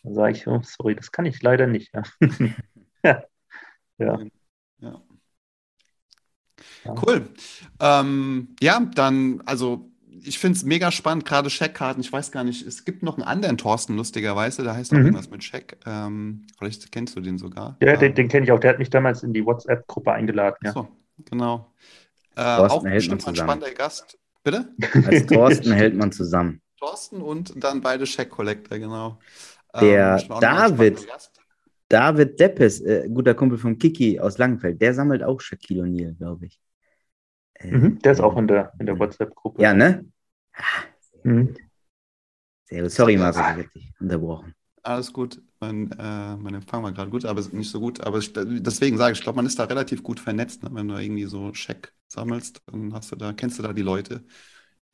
Dann 0.05 0.14
sage 0.14 0.37
ich, 0.37 0.47
oh, 0.47 0.61
sorry, 0.62 0.95
das 0.95 1.11
kann 1.11 1.27
ich 1.27 1.43
leider 1.43 1.67
nicht. 1.67 1.93
Ja. 1.93 2.05
ja. 3.99 4.21
ja. 4.79 5.01
Cool. 7.05 7.29
Ähm, 7.81 8.55
ja, 8.61 8.88
dann, 8.95 9.43
also 9.47 9.90
ich 10.23 10.38
finde 10.38 10.57
es 10.57 10.64
mega 10.64 10.93
spannend, 10.93 11.25
gerade 11.25 11.51
Scheckkarten. 11.51 12.01
Ich 12.03 12.12
weiß 12.12 12.31
gar 12.31 12.45
nicht, 12.45 12.64
es 12.64 12.85
gibt 12.85 13.03
noch 13.03 13.17
einen 13.17 13.25
anderen 13.25 13.59
Thorsten, 13.59 13.97
lustigerweise, 13.97 14.62
da 14.62 14.77
heißt 14.77 14.93
noch 14.93 15.01
mhm. 15.01 15.07
irgendwas 15.07 15.29
mit 15.29 15.43
Scheck. 15.43 15.77
Ähm, 15.87 16.47
vielleicht 16.57 16.93
kennst 16.93 17.17
du 17.17 17.21
den 17.21 17.37
sogar. 17.37 17.77
Ja, 17.83 17.97
den, 17.97 18.11
ähm, 18.11 18.14
den 18.14 18.29
kenne 18.29 18.45
ich 18.45 18.53
auch. 18.53 18.61
Der 18.61 18.71
hat 18.71 18.79
mich 18.79 18.90
damals 18.90 19.25
in 19.25 19.33
die 19.33 19.45
WhatsApp-Gruppe 19.45 20.12
eingeladen. 20.12 20.59
Ja. 20.62 20.71
So, 20.71 20.87
genau. 21.29 21.75
Äh, 22.37 22.42
auch 22.42 22.83
bestimmt 22.83 23.27
ein 23.27 23.37
spannender 23.37 23.73
Gast. 23.73 24.18
Bitte? 24.42 24.75
Als 25.07 25.27
Thorsten 25.27 25.73
hält 25.73 25.94
man 25.94 26.12
zusammen. 26.12 26.61
Thorsten 26.79 27.23
und 27.23 27.62
dann 27.62 27.81
beide 27.81 28.05
Check 28.05 28.31
Collector, 28.31 28.79
genau. 28.79 29.18
Der 29.81 30.23
ähm, 30.23 30.40
David, 30.40 31.07
David 31.88 32.38
Deppes, 32.38 32.81
äh, 32.81 33.09
guter 33.09 33.35
Kumpel 33.35 33.59
von 33.59 33.79
Kiki 33.79 34.20
aus 34.20 34.38
Langenfeld, 34.38 34.81
der 34.81 34.94
sammelt 34.94 35.23
auch 35.23 35.40
Shaquille 35.40 35.83
O'Neal, 35.83 36.16
glaube 36.16 36.47
ich. 36.47 36.61
Äh, 37.55 37.70
mhm, 37.73 37.99
der 38.01 38.12
ist 38.12 38.20
auch 38.20 38.37
in 38.37 38.47
der, 38.47 38.73
in 38.79 38.87
der 38.87 38.99
WhatsApp-Gruppe. 38.99 39.62
Ja, 39.62 39.73
ne? 39.75 40.05
Ah, 40.53 40.62
sehr, 41.01 41.33
mhm. 41.33 41.47
gut. 41.47 41.59
sehr 42.64 42.83
gut. 42.83 42.90
Sorry, 42.90 43.16
Marcel, 43.16 43.42
ich 43.42 43.49
habe 43.49 43.68
dich 43.68 43.92
unterbrochen. 43.99 44.55
Alles 44.85 45.14
gut. 45.14 45.40
Mein, 45.61 45.90
äh, 45.92 46.37
mein 46.37 46.55
Empfang 46.55 46.83
war 46.83 46.92
gerade 46.92 47.11
gut, 47.11 47.25
aber 47.25 47.42
nicht 47.53 47.70
so 47.70 47.81
gut. 47.81 48.03
Aber 48.03 48.18
ich, 48.18 48.35
deswegen 48.35 48.99
sage 48.99 49.12
ich, 49.12 49.18
ich 49.18 49.23
glaube, 49.23 49.37
man 49.37 49.47
ist 49.47 49.59
da 49.59 49.64
relativ 49.64 50.03
gut 50.03 50.20
vernetzt. 50.20 50.62
Ne? 50.62 50.68
Wenn 50.73 50.88
du 50.88 50.97
irgendwie 50.97 51.25
so 51.25 51.51
Check 51.53 51.94
sammelst, 52.07 52.61
dann 52.66 52.92
hast 52.92 53.11
du 53.11 53.16
da, 53.16 53.33
kennst 53.33 53.59
du 53.59 53.62
da 53.62 53.73
die 53.73 53.83
Leute, 53.83 54.25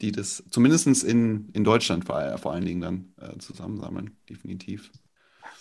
die 0.00 0.12
das 0.12 0.44
zumindest 0.48 0.87
in, 1.03 1.50
in 1.53 1.64
Deutschland 1.64 2.05
vor, 2.05 2.38
vor 2.38 2.53
allen 2.53 2.64
Dingen 2.64 2.81
dann 2.81 3.14
äh, 3.20 3.37
zusammensammeln, 3.38 4.16
definitiv. 4.29 4.92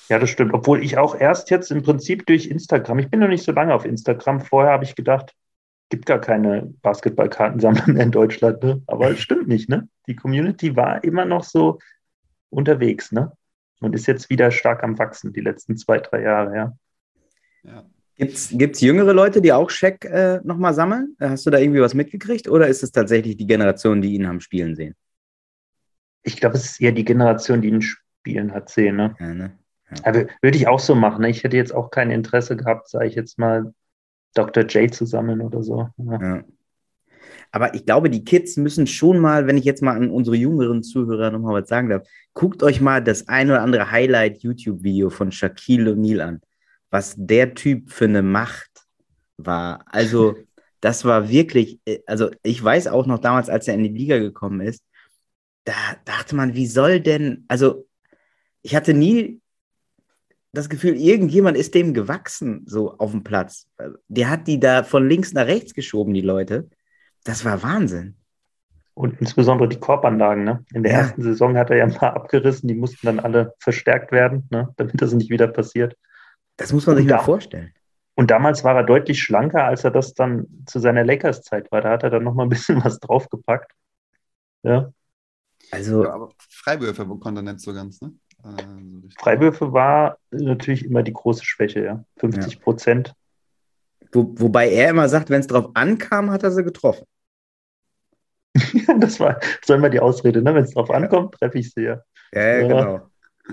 Ja, 0.09 0.19
das 0.19 0.29
stimmt. 0.29 0.53
Obwohl 0.53 0.83
ich 0.83 0.99
auch 0.99 1.19
erst 1.19 1.49
jetzt 1.49 1.71
im 1.71 1.81
Prinzip 1.81 2.27
durch 2.27 2.45
Instagram, 2.45 2.99
ich 2.99 3.09
bin 3.09 3.19
noch 3.19 3.27
nicht 3.27 3.43
so 3.43 3.51
lange 3.51 3.73
auf 3.73 3.83
Instagram, 3.83 4.41
vorher 4.41 4.73
habe 4.73 4.83
ich 4.83 4.95
gedacht, 4.95 5.33
gibt 5.89 6.05
gar 6.05 6.19
keine 6.19 6.71
Basketballkartensammler 6.83 7.87
mehr 7.87 8.03
in 8.03 8.11
Deutschland. 8.11 8.61
Ne? 8.61 8.83
Aber 8.85 9.09
es 9.09 9.19
stimmt 9.19 9.47
nicht. 9.47 9.69
Ne? 9.69 9.89
Die 10.07 10.15
Community 10.15 10.75
war 10.75 11.03
immer 11.03 11.25
noch 11.25 11.43
so 11.43 11.79
unterwegs. 12.51 13.11
Ne? 13.11 13.31
Und 13.79 13.95
ist 13.95 14.07
jetzt 14.07 14.29
wieder 14.29 14.51
stark 14.51 14.83
am 14.83 14.97
Wachsen, 14.97 15.33
die 15.33 15.41
letzten 15.41 15.77
zwei, 15.77 15.99
drei 15.99 16.21
Jahre, 16.21 16.55
ja. 16.55 16.77
ja. 17.63 17.85
Gibt 18.17 18.75
es 18.75 18.81
jüngere 18.81 19.13
Leute, 19.13 19.41
die 19.41 19.53
auch 19.53 19.69
Scheck 19.69 20.03
äh, 20.03 20.41
nochmal 20.43 20.73
sammeln? 20.73 21.15
Hast 21.21 21.45
du 21.45 21.49
da 21.49 21.57
irgendwie 21.57 21.79
was 21.79 21.93
mitgekriegt 21.93 22.49
oder 22.49 22.67
ist 22.67 22.83
es 22.83 22.91
tatsächlich 22.91 23.37
die 23.37 23.47
Generation, 23.47 24.01
die 24.01 24.13
ihn 24.13 24.27
haben 24.27 24.41
spielen 24.41 24.75
sehen? 24.75 24.93
Ich 26.23 26.35
glaube, 26.35 26.57
es 26.57 26.65
ist 26.65 26.81
eher 26.81 26.91
die 26.91 27.05
Generation, 27.05 27.61
die 27.61 27.69
ihn 27.69 27.81
spielen 27.81 28.53
hat 28.53 28.69
sehen. 28.69 28.97
Ne? 28.97 29.15
Ja, 29.19 29.33
ne? 29.33 29.57
Ja. 29.89 29.97
Aber 30.03 30.25
würde 30.41 30.57
ich 30.57 30.67
auch 30.67 30.79
so 30.79 30.95
machen. 30.95 31.21
Ne? 31.21 31.29
Ich 31.29 31.45
hätte 31.45 31.55
jetzt 31.55 31.73
auch 31.73 31.91
kein 31.91 32.11
Interesse 32.11 32.57
gehabt, 32.57 32.89
sage 32.89 33.07
ich 33.07 33.15
jetzt 33.15 33.39
mal, 33.39 33.73
Dr. 34.33 34.63
J 34.63 34.93
zu 34.93 35.05
sammeln 35.05 35.39
oder 35.39 35.63
so. 35.63 35.89
Ja. 35.97 36.43
Aber 37.51 37.73
ich 37.73 37.85
glaube, 37.85 38.09
die 38.09 38.23
Kids 38.23 38.57
müssen 38.57 38.85
schon 38.87 39.19
mal, 39.19 39.47
wenn 39.47 39.57
ich 39.57 39.65
jetzt 39.65 39.81
mal 39.81 39.95
an 39.95 40.11
unsere 40.11 40.35
jüngeren 40.35 40.83
Zuhörer 40.83 41.31
nochmal 41.31 41.61
was 41.61 41.69
sagen 41.69 41.89
darf, 41.89 42.07
guckt 42.33 42.61
euch 42.63 42.79
mal 42.79 43.03
das 43.03 43.27
ein 43.27 43.49
oder 43.49 43.61
andere 43.61 43.91
Highlight-YouTube-Video 43.91 45.09
von 45.09 45.31
Shaquille 45.31 45.91
O'Neal 45.91 46.21
an. 46.21 46.41
Was 46.91 47.15
der 47.17 47.53
Typ 47.55 47.91
für 47.91 48.05
eine 48.05 48.21
Macht 48.21 48.85
war. 49.37 49.85
Also, 49.87 50.35
das 50.81 51.05
war 51.05 51.29
wirklich, 51.29 51.79
äh, 51.85 51.99
also 52.05 52.29
ich 52.43 52.63
weiß 52.63 52.87
auch 52.87 53.05
noch 53.05 53.19
damals, 53.19 53.49
als 53.49 53.67
er 53.67 53.75
in 53.75 53.83
die 53.83 53.89
Liga 53.89 54.17
gekommen 54.19 54.61
ist, 54.61 54.83
da 55.65 55.73
dachte 56.05 56.35
man, 56.35 56.55
wie 56.55 56.67
soll 56.67 56.99
denn, 56.99 57.45
also 57.47 57.87
ich 58.61 58.75
hatte 58.75 58.93
nie 58.93 59.41
das 60.51 60.69
Gefühl, 60.69 60.95
irgendjemand 60.95 61.57
ist 61.57 61.75
dem 61.75 61.93
gewachsen, 61.93 62.63
so 62.65 62.97
auf 62.97 63.11
dem 63.11 63.23
Platz. 63.23 63.67
Der 64.07 64.29
hat 64.29 64.47
die 64.47 64.59
da 64.59 64.83
von 64.83 65.07
links 65.07 65.33
nach 65.33 65.45
rechts 65.45 65.73
geschoben, 65.73 66.13
die 66.13 66.21
Leute. 66.21 66.69
Das 67.29 67.45
war 67.45 67.61
Wahnsinn. 67.61 68.15
Und 68.95 69.21
insbesondere 69.21 69.69
die 69.69 69.79
Korbanlagen. 69.79 70.43
Ne? 70.45 70.65
In 70.73 70.81
der 70.81 70.93
ja. 70.93 70.97
ersten 71.01 71.21
Saison 71.21 71.55
hat 71.55 71.69
er 71.69 71.77
ja 71.77 71.83
ein 71.83 71.93
paar 71.93 72.15
abgerissen, 72.15 72.67
die 72.67 72.73
mussten 72.73 73.05
dann 73.05 73.19
alle 73.19 73.53
verstärkt 73.59 74.11
werden, 74.11 74.47
ne? 74.49 74.73
damit 74.77 74.99
das 74.99 75.13
nicht 75.13 75.29
wieder 75.29 75.47
passiert. 75.47 75.95
Das 76.57 76.73
muss 76.73 76.87
man 76.87 76.97
sich 76.97 77.05
mal 77.05 77.19
vorstellen. 77.19 77.71
Und 78.15 78.31
damals 78.31 78.63
war 78.63 78.75
er 78.75 78.83
deutlich 78.83 79.21
schlanker, 79.21 79.63
als 79.63 79.83
er 79.83 79.91
das 79.91 80.15
dann 80.15 80.47
zu 80.65 80.79
seiner 80.79 81.05
Lakers-Zeit 81.05 81.71
war. 81.71 81.81
Da 81.81 81.91
hat 81.91 82.01
er 82.01 82.09
dann 82.09 82.23
nochmal 82.23 82.47
ein 82.47 82.49
bisschen 82.49 82.83
was 82.83 82.99
draufgepackt. 82.99 83.73
Ja. 84.63 84.91
Also. 85.69 86.05
Ja, 86.05 86.13
aber 86.13 86.31
Freiwürfe 86.49 87.05
konnte 87.05 87.41
er 87.41 87.43
nicht 87.43 87.59
so 87.59 87.75
ganz, 87.75 88.01
ne? 88.01 88.11
Also 88.41 88.63
Freiwürfe 89.19 89.71
war 89.71 90.17
natürlich 90.31 90.83
immer 90.83 91.03
die 91.03 91.13
große 91.13 91.45
Schwäche, 91.45 91.85
ja. 91.85 92.03
50 92.17 92.59
Prozent. 92.59 93.13
Wo, 94.11 94.33
wobei 94.35 94.71
er 94.71 94.89
immer 94.89 95.07
sagt, 95.07 95.29
wenn 95.29 95.41
es 95.41 95.47
drauf 95.47 95.69
ankam, 95.75 96.31
hat 96.31 96.41
er 96.41 96.49
sie 96.49 96.63
getroffen. 96.63 97.05
das 98.99 99.19
war, 99.19 99.39
das 99.39 99.69
war 99.69 99.75
immer 99.75 99.89
die 99.89 99.99
Ausrede, 99.99 100.41
ne? 100.41 100.53
Wenn 100.53 100.63
es 100.63 100.73
drauf 100.73 100.89
ankommt, 100.89 101.35
treffe 101.35 101.59
ich 101.59 101.71
sie 101.71 101.83
ja. 101.83 102.01
Ja, 102.33 102.47
ja, 102.47 102.67
genau. 102.67 103.01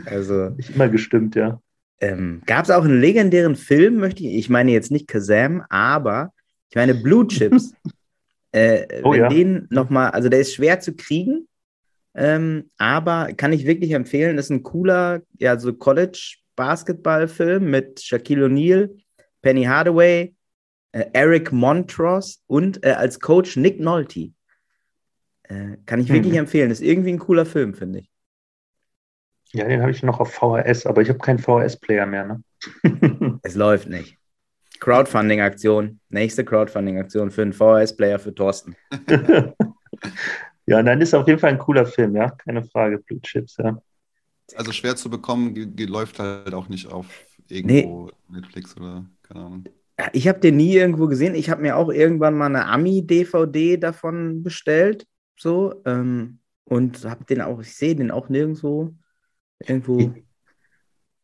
Also, 0.04 0.50
nicht 0.50 0.74
immer 0.74 0.88
gestimmt, 0.88 1.34
ja. 1.34 1.60
Ähm, 2.00 2.42
Gab 2.46 2.64
es 2.64 2.70
auch 2.70 2.84
einen 2.84 3.00
legendären 3.00 3.56
Film, 3.56 3.96
möchte 3.96 4.22
ich, 4.22 4.34
ich 4.34 4.50
meine 4.50 4.70
jetzt 4.70 4.90
nicht 4.90 5.08
Kazam, 5.08 5.64
aber 5.70 6.32
ich 6.68 6.76
meine 6.76 6.94
Blue 6.94 7.26
Chips. 7.26 7.74
äh, 8.52 9.02
oh, 9.02 9.12
wenn 9.12 9.20
ja. 9.20 9.28
den 9.28 9.66
nochmal, 9.70 10.10
also 10.10 10.28
der 10.28 10.40
ist 10.40 10.54
schwer 10.54 10.80
zu 10.80 10.94
kriegen, 10.94 11.48
ähm, 12.14 12.70
aber 12.78 13.28
kann 13.36 13.52
ich 13.52 13.66
wirklich 13.66 13.92
empfehlen, 13.92 14.38
ist 14.38 14.50
ein 14.50 14.62
cooler, 14.62 15.22
ja, 15.38 15.58
so 15.58 15.72
College-Basketball-Film 15.72 17.70
mit 17.70 18.00
Shaquille 18.00 18.46
O'Neal, 18.46 18.90
Penny 19.42 19.64
Hardaway, 19.64 20.34
äh, 20.92 21.04
Eric 21.12 21.52
Montross 21.52 22.42
und 22.46 22.84
äh, 22.84 22.92
als 22.92 23.20
Coach 23.20 23.56
Nick 23.56 23.80
Nolte. 23.80 24.30
Äh, 25.48 25.76
kann 25.86 26.00
ich 26.00 26.08
wirklich 26.08 26.32
mhm. 26.32 26.40
empfehlen. 26.40 26.70
Ist 26.70 26.82
irgendwie 26.82 27.12
ein 27.12 27.18
cooler 27.18 27.46
Film, 27.46 27.74
finde 27.74 28.00
ich. 28.00 28.10
Ja, 29.52 29.66
den 29.66 29.80
habe 29.80 29.90
ich 29.90 30.02
noch 30.02 30.20
auf 30.20 30.32
VHS, 30.34 30.86
aber 30.86 31.02
ich 31.02 31.08
habe 31.08 31.18
keinen 31.18 31.38
VHS-Player 31.38 32.06
mehr. 32.06 32.24
Ne? 32.24 32.42
es 33.42 33.54
läuft 33.54 33.88
nicht. 33.88 34.18
Crowdfunding-Aktion. 34.80 36.00
Nächste 36.08 36.44
Crowdfunding-Aktion 36.44 37.30
für 37.30 37.42
einen 37.42 37.52
VHS-Player 37.52 38.18
für 38.18 38.34
Thorsten. 38.34 38.76
ja, 40.66 40.82
nein, 40.82 41.00
ist 41.00 41.14
auf 41.14 41.26
jeden 41.26 41.38
Fall 41.38 41.50
ein 41.50 41.58
cooler 41.58 41.86
Film, 41.86 42.16
ja. 42.16 42.30
Keine 42.30 42.62
Frage. 42.64 42.98
Blue 42.98 43.20
Chips, 43.22 43.56
ja. 43.58 43.80
Also 44.54 44.72
schwer 44.72 44.96
zu 44.96 45.10
bekommen, 45.10 45.54
läuft 45.78 46.18
halt 46.18 46.54
auch 46.54 46.68
nicht 46.68 46.86
auf 46.92 47.06
irgendwo 47.48 48.10
nee. 48.28 48.38
Netflix 48.38 48.76
oder 48.76 49.06
keine 49.22 49.40
Ahnung. 49.40 49.64
Ich 50.12 50.28
habe 50.28 50.40
den 50.40 50.56
nie 50.56 50.74
irgendwo 50.74 51.06
gesehen. 51.06 51.34
Ich 51.34 51.48
habe 51.48 51.62
mir 51.62 51.76
auch 51.76 51.88
irgendwann 51.88 52.36
mal 52.36 52.46
eine 52.46 52.66
Ami-DVD 52.66 53.78
davon 53.78 54.42
bestellt. 54.42 55.06
So. 55.36 55.82
Ähm, 55.84 56.38
und 56.64 57.04
habe 57.04 57.24
den 57.24 57.40
auch, 57.40 57.60
ich 57.60 57.74
sehe 57.74 57.94
den 57.94 58.10
auch 58.10 58.28
nirgendwo 58.28 58.94
irgendwo. 59.60 60.12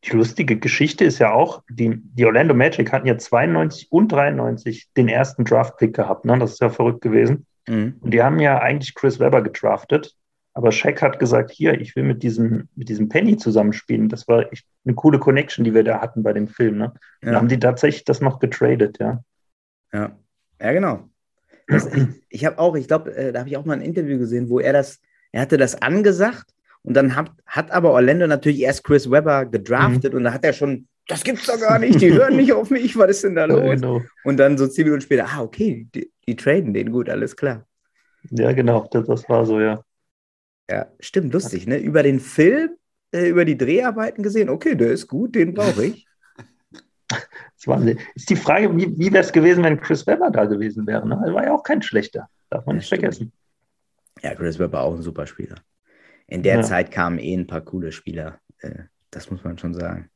Die 0.04 0.10
lustige 0.10 0.58
Geschichte 0.58 1.04
ist 1.04 1.18
ja 1.18 1.32
auch, 1.32 1.62
die, 1.68 1.96
die 1.96 2.24
Orlando 2.24 2.54
Magic 2.54 2.92
hatten 2.92 3.06
ja 3.06 3.18
92 3.18 3.90
und 3.90 4.10
93 4.10 4.88
den 4.96 5.08
ersten 5.08 5.44
Draft-Pick 5.44 5.94
gehabt. 5.94 6.24
Ne? 6.24 6.38
Das 6.38 6.52
ist 6.52 6.60
ja 6.60 6.70
verrückt 6.70 7.02
gewesen. 7.02 7.46
Mhm. 7.68 7.96
Und 8.00 8.12
die 8.12 8.22
haben 8.22 8.40
ja 8.40 8.58
eigentlich 8.58 8.94
Chris 8.94 9.20
Webber 9.20 9.42
gedraftet. 9.42 10.16
Aber 10.54 10.70
Shaq 10.70 11.00
hat 11.00 11.18
gesagt, 11.18 11.50
hier, 11.50 11.80
ich 11.80 11.96
will 11.96 12.02
mit 12.02 12.22
diesem, 12.22 12.68
mit 12.74 12.88
diesem 12.88 13.08
Penny 13.08 13.36
zusammenspielen. 13.36 14.08
Das 14.08 14.28
war 14.28 14.52
echt 14.52 14.66
eine 14.84 14.94
coole 14.94 15.18
Connection, 15.18 15.64
die 15.64 15.72
wir 15.72 15.84
da 15.84 16.00
hatten 16.00 16.22
bei 16.22 16.32
dem 16.32 16.48
Film. 16.48 16.78
Ne? 16.78 16.92
Ja. 16.94 17.00
Dann 17.22 17.36
haben 17.36 17.48
die 17.48 17.58
tatsächlich 17.58 18.04
das 18.04 18.20
noch 18.20 18.38
getradet, 18.38 18.98
ja. 19.00 19.22
Ja, 19.92 20.16
ja 20.60 20.72
genau. 20.72 21.08
Das, 21.72 21.86
ich, 21.86 22.06
ich 22.28 22.44
habe 22.44 22.58
auch, 22.58 22.76
ich 22.76 22.86
glaube, 22.86 23.14
äh, 23.14 23.32
da 23.32 23.40
habe 23.40 23.48
ich 23.48 23.56
auch 23.56 23.64
mal 23.64 23.74
ein 23.74 23.82
Interview 23.82 24.18
gesehen, 24.18 24.48
wo 24.48 24.60
er 24.60 24.72
das, 24.72 25.00
er 25.32 25.42
hatte 25.42 25.56
das 25.56 25.80
angesagt 25.80 26.52
und 26.82 26.94
dann 26.94 27.16
hat, 27.16 27.30
hat 27.46 27.70
aber 27.70 27.92
Orlando 27.92 28.26
natürlich 28.26 28.60
erst 28.60 28.84
Chris 28.84 29.10
Webber 29.10 29.46
gedraftet 29.46 30.12
mhm. 30.12 30.18
und 30.18 30.24
da 30.24 30.32
hat 30.32 30.44
er 30.44 30.52
schon, 30.52 30.86
das 31.08 31.24
gibt's 31.24 31.46
doch 31.46 31.60
gar 31.60 31.78
nicht, 31.78 32.00
die 32.00 32.12
hören 32.12 32.36
nicht 32.36 32.52
auf 32.52 32.70
mich, 32.70 32.96
was 32.96 33.10
ist 33.10 33.24
denn 33.24 33.34
da 33.34 33.44
los? 33.44 33.60
Ja, 33.60 33.74
genau. 33.74 34.02
Und 34.24 34.36
dann 34.36 34.56
so 34.56 34.66
zehn 34.66 34.84
Minuten 34.84 35.02
später, 35.02 35.26
ah, 35.28 35.42
okay, 35.42 35.88
die, 35.94 36.10
die 36.26 36.36
traden 36.36 36.74
den, 36.74 36.92
gut, 36.92 37.08
alles 37.08 37.36
klar. 37.36 37.66
Ja, 38.30 38.52
genau, 38.52 38.88
das, 38.90 39.06
das 39.06 39.28
war 39.28 39.44
so, 39.46 39.60
ja. 39.60 39.84
Ja, 40.70 40.86
stimmt, 41.00 41.32
lustig, 41.32 41.66
ne? 41.66 41.78
Über 41.78 42.02
den 42.02 42.20
Film, 42.20 42.70
äh, 43.12 43.28
über 43.28 43.44
die 43.44 43.58
Dreharbeiten 43.58 44.22
gesehen, 44.22 44.48
okay, 44.48 44.74
der 44.74 44.92
ist 44.92 45.08
gut, 45.08 45.34
den 45.34 45.54
brauche 45.54 45.86
ich. 45.86 46.06
Das 47.62 47.68
Wahnsinn. 47.68 47.98
Ist 48.16 48.28
die 48.28 48.36
Frage, 48.36 48.76
wie, 48.76 48.98
wie 48.98 49.12
wäre 49.12 49.22
es 49.22 49.32
gewesen, 49.32 49.62
wenn 49.62 49.80
Chris 49.80 50.04
Webber 50.08 50.30
da 50.30 50.46
gewesen 50.46 50.84
wäre? 50.84 51.06
Ne? 51.06 51.22
Er 51.24 51.32
war 51.32 51.44
ja 51.44 51.54
auch 51.54 51.62
kein 51.62 51.80
schlechter, 51.80 52.28
darf 52.50 52.66
man 52.66 52.76
nicht 52.76 52.88
vergessen. 52.88 53.32
Ja, 54.20 54.34
Chris 54.34 54.58
Webber 54.58 54.80
auch 54.80 54.94
ein 54.94 55.02
super 55.02 55.26
Spieler. 55.26 55.56
In 56.26 56.42
der 56.42 56.56
ja. 56.56 56.62
Zeit 56.62 56.90
kamen 56.90 57.18
eh 57.18 57.34
ein 57.34 57.46
paar 57.46 57.60
coole 57.60 57.92
Spieler. 57.92 58.40
Äh, 58.58 58.84
das 59.10 59.30
muss 59.30 59.44
man 59.44 59.58
schon 59.58 59.74
sagen. 59.74 60.10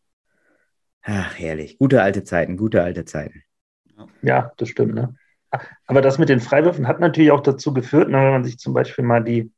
Ach, 1.02 1.38
herrlich. 1.38 1.78
Gute 1.78 2.02
alte 2.02 2.24
Zeiten, 2.24 2.56
gute 2.56 2.82
alte 2.82 3.04
Zeiten. 3.04 3.44
Ja, 4.22 4.50
das 4.56 4.68
stimmt. 4.68 4.94
Ne? 4.94 5.14
Aber 5.86 6.02
das 6.02 6.18
mit 6.18 6.28
den 6.28 6.40
Freiwürfen 6.40 6.88
hat 6.88 6.98
natürlich 6.98 7.30
auch 7.30 7.42
dazu 7.42 7.72
geführt, 7.72 8.08
ne, 8.08 8.18
wenn 8.18 8.32
man 8.32 8.44
sich 8.44 8.58
zum 8.58 8.74
Beispiel 8.74 9.04
mal 9.04 9.22
die 9.22 9.52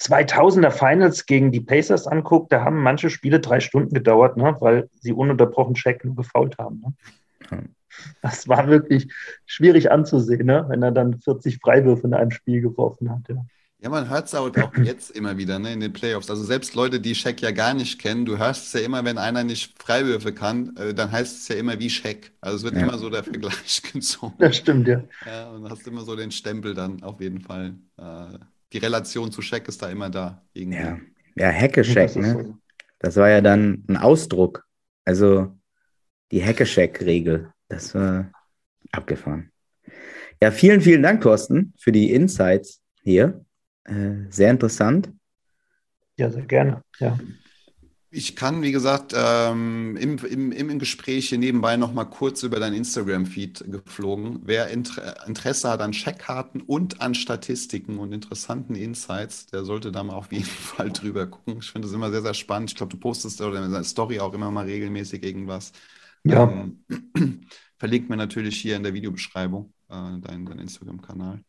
2000er 0.00 0.70
Finals 0.70 1.26
gegen 1.26 1.52
die 1.52 1.60
Pacers 1.60 2.06
anguckt, 2.06 2.52
da 2.52 2.64
haben 2.64 2.82
manche 2.82 3.10
Spiele 3.10 3.40
drei 3.40 3.60
Stunden 3.60 3.94
gedauert, 3.94 4.36
ne, 4.36 4.56
weil 4.60 4.88
sie 5.00 5.12
ununterbrochen 5.12 5.74
Check 5.74 6.04
nur 6.04 6.16
gefault 6.16 6.58
haben. 6.58 6.82
Ne? 7.50 7.64
Das 8.22 8.48
war 8.48 8.66
wirklich 8.66 9.12
schwierig 9.46 9.90
anzusehen, 9.90 10.46
ne, 10.46 10.64
wenn 10.68 10.82
er 10.82 10.90
dann 10.90 11.20
40 11.20 11.58
Freiwürfe 11.58 12.06
in 12.06 12.14
einem 12.14 12.32
Spiel 12.32 12.60
geworfen 12.60 13.10
hat. 13.10 13.28
Ja. 13.28 13.44
Ja, 13.84 13.90
man 13.90 14.08
hört 14.08 14.28
es 14.28 14.34
auch 14.34 14.50
jetzt 14.82 15.10
immer 15.10 15.36
wieder 15.36 15.58
ne, 15.58 15.74
in 15.74 15.80
den 15.80 15.92
Playoffs. 15.92 16.30
Also 16.30 16.42
selbst 16.42 16.74
Leute, 16.74 17.00
die 17.00 17.14
Shaq 17.14 17.42
ja 17.42 17.50
gar 17.50 17.74
nicht 17.74 18.00
kennen, 18.00 18.24
du 18.24 18.38
hörst 18.38 18.68
es 18.68 18.72
ja 18.72 18.80
immer, 18.80 19.04
wenn 19.04 19.18
einer 19.18 19.44
nicht 19.44 19.74
Freiwürfe 19.78 20.32
kann, 20.32 20.74
äh, 20.76 20.94
dann 20.94 21.12
heißt 21.12 21.42
es 21.42 21.48
ja 21.48 21.56
immer 21.56 21.78
wie 21.78 21.90
Shaq. 21.90 22.32
Also 22.40 22.56
es 22.56 22.62
wird 22.64 22.76
ja. 22.76 22.80
immer 22.80 22.96
so 22.96 23.10
der 23.10 23.22
Vergleich 23.22 23.82
gezogen. 23.92 24.36
Das 24.38 24.56
stimmt, 24.56 24.88
ja. 24.88 25.04
Ja, 25.26 25.50
und 25.50 25.68
hast 25.68 25.86
immer 25.86 26.00
so 26.00 26.16
den 26.16 26.30
Stempel 26.30 26.72
dann 26.72 27.02
auf 27.02 27.20
jeden 27.20 27.42
Fall. 27.42 27.74
Äh, 27.98 28.38
die 28.74 28.78
Relation 28.78 29.30
zu 29.30 29.40
Shaq 29.40 29.68
ist 29.68 29.80
da 29.80 29.88
immer 29.88 30.10
da. 30.10 30.42
Irgendwie. 30.52 30.78
Ja, 30.78 30.98
ja 31.36 31.52
Hacke-Shaq, 31.52 32.16
ne? 32.16 32.32
So. 32.32 32.58
Das 32.98 33.16
war 33.16 33.30
ja 33.30 33.40
dann 33.40 33.84
ein 33.88 33.96
Ausdruck. 33.96 34.66
Also 35.04 35.56
die 36.32 36.44
Hacke-Shack-Regel. 36.44 37.52
Das 37.68 37.94
war 37.94 38.30
abgefahren. 38.90 39.52
Ja, 40.42 40.50
vielen, 40.50 40.80
vielen 40.80 41.02
Dank, 41.02 41.22
Thorsten, 41.22 41.72
für 41.78 41.92
die 41.92 42.12
Insights 42.12 42.82
hier. 43.02 43.44
Äh, 43.84 44.28
sehr 44.28 44.50
interessant. 44.50 45.10
Ja, 46.16 46.30
sehr 46.30 46.46
gerne. 46.46 46.82
Ja. 46.98 47.18
Ich 48.16 48.36
kann, 48.36 48.62
wie 48.62 48.70
gesagt, 48.70 49.12
ähm, 49.16 49.96
im, 49.96 50.18
im, 50.18 50.52
im 50.52 50.78
Gespräch 50.78 51.30
hier 51.30 51.38
nebenbei 51.38 51.76
noch 51.76 51.92
mal 51.92 52.04
kurz 52.04 52.44
über 52.44 52.60
dein 52.60 52.72
Instagram-Feed 52.72 53.64
geflogen. 53.66 54.40
Wer 54.44 54.68
Inter 54.68 55.26
Interesse 55.26 55.68
hat 55.68 55.80
an 55.80 55.90
Checkkarten 55.90 56.62
und 56.62 57.00
an 57.00 57.16
Statistiken 57.16 57.98
und 57.98 58.12
interessanten 58.12 58.76
Insights, 58.76 59.46
der 59.46 59.64
sollte 59.64 59.90
da 59.90 60.04
mal 60.04 60.14
auf 60.14 60.30
jeden 60.30 60.44
Fall 60.44 60.92
drüber 60.92 61.26
gucken. 61.26 61.58
Ich 61.58 61.72
finde 61.72 61.88
das 61.88 61.94
immer 61.94 62.12
sehr, 62.12 62.22
sehr 62.22 62.34
spannend. 62.34 62.70
Ich 62.70 62.76
glaube, 62.76 62.92
du 62.92 62.98
postest 62.98 63.40
oder 63.40 63.56
in 63.56 63.72
deiner 63.72 63.82
Story 63.82 64.20
auch 64.20 64.32
immer 64.32 64.50
mal 64.52 64.66
regelmäßig 64.66 65.24
irgendwas. 65.24 65.72
Ja. 66.22 66.44
Ähm, 66.48 66.84
verlinkt 67.78 68.10
mir 68.10 68.16
natürlich 68.16 68.56
hier 68.60 68.76
in 68.76 68.84
der 68.84 68.94
Videobeschreibung 68.94 69.72
äh, 69.88 70.20
deinen 70.20 70.46
dein 70.46 70.60
Instagram-Kanal. 70.60 71.42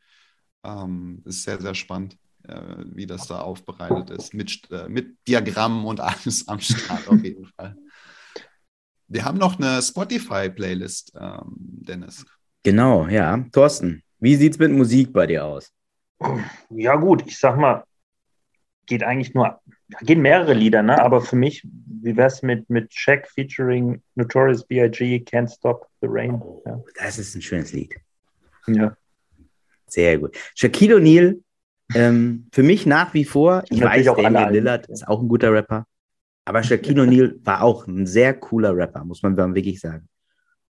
Ähm, 0.64 1.22
ist 1.26 1.44
sehr, 1.44 1.62
sehr 1.62 1.76
spannend. 1.76 2.18
Äh, 2.48 2.86
wie 2.94 3.06
das 3.06 3.28
da 3.28 3.40
aufbereitet 3.40 4.12
ist, 4.12 4.34
mit, 4.34 4.70
äh, 4.72 4.88
mit 4.88 5.18
Diagrammen 5.28 5.86
und 5.86 6.00
alles 6.00 6.48
am 6.48 6.60
Start 6.60 7.08
auf 7.08 7.24
jeden 7.24 7.46
Fall. 7.46 7.76
Wir 9.08 9.26
haben 9.26 9.38
noch 9.38 9.60
eine 9.60 9.82
Spotify-Playlist, 9.82 11.14
ähm, 11.20 11.54
Dennis. 11.58 12.26
Genau, 12.64 13.08
ja. 13.08 13.44
Thorsten, 13.52 14.04
wie 14.20 14.36
sieht 14.36 14.54
es 14.54 14.60
mit 14.60 14.72
Musik 14.72 15.14
bei 15.14 15.28
dir 15.28 15.46
aus? 15.46 15.72
Ja, 16.70 16.96
gut, 16.96 17.24
ich 17.28 17.38
sag 17.38 17.58
mal, 17.58 17.84
geht 18.86 19.04
eigentlich 19.04 19.34
nur, 19.34 19.60
gehen 20.02 20.22
mehrere 20.22 20.54
Lieder, 20.54 20.82
ne? 20.84 21.02
aber 21.02 21.22
für 21.22 21.36
mich, 21.36 21.66
wie 22.02 22.16
wäre 22.16 22.28
es 22.28 22.42
mit, 22.42 22.70
mit 22.70 22.90
Check 22.90 23.28
featuring 23.28 24.02
Notorious 24.16 24.66
B.I.G. 24.66 25.24
Can't 25.26 25.54
Stop 25.54 25.90
the 26.02 26.08
Rain? 26.10 26.36
Oh, 26.36 26.62
ja. 26.66 26.82
Das 26.96 27.18
ist 27.18 27.36
ein 27.36 27.42
schönes 27.42 27.74
Lied. 27.74 27.96
Ja. 28.68 28.96
Sehr 29.88 30.18
gut. 30.18 30.36
Shaquille 30.56 30.96
O'Neal 30.96 31.40
ähm, 31.96 32.48
für 32.52 32.64
mich 32.64 32.86
nach 32.86 33.14
wie 33.14 33.26
vor, 33.26 33.64
ich 33.70 33.82
weiß, 33.82 34.08
auch 34.10 34.22
Damian 34.22 34.54
Lillard 34.54 34.88
ist 34.88 35.08
auch 35.08 35.22
ein 35.22 35.28
guter 35.28 35.52
Rapper, 35.52 35.86
aber 36.44 36.62
Shaquille 36.62 37.04
O'Neal 37.04 37.36
war 37.44 37.64
auch 37.64 37.88
ein 37.88 38.06
sehr 38.06 38.34
cooler 38.34 38.76
Rapper, 38.76 39.04
muss 39.04 39.24
man 39.24 39.36
wirklich 39.56 39.80
sagen. 39.80 40.08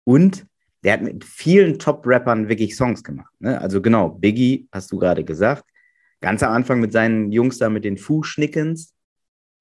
Und 0.05 0.47
der 0.83 0.95
hat 0.95 1.03
mit 1.03 1.25
vielen 1.25 1.79
Top-Rappern 1.79 2.49
wirklich 2.49 2.75
Songs 2.75 3.05
gemacht. 3.05 3.33
Ne? 3.39 3.61
Also 3.61 3.83
genau, 3.83 4.09
Biggie, 4.09 4.67
hast 4.73 4.91
du 4.91 4.99
gerade 4.99 5.25
gesagt. 5.25 5.65
Ganz 6.21 6.43
am 6.43 6.53
Anfang 6.53 6.81
mit 6.81 6.93
seinen 6.93 7.33
Jungs 7.33 7.59
da 7.59 7.69
mit 7.69 7.85
den 7.85 7.99
Fußschnickens. 7.99 8.95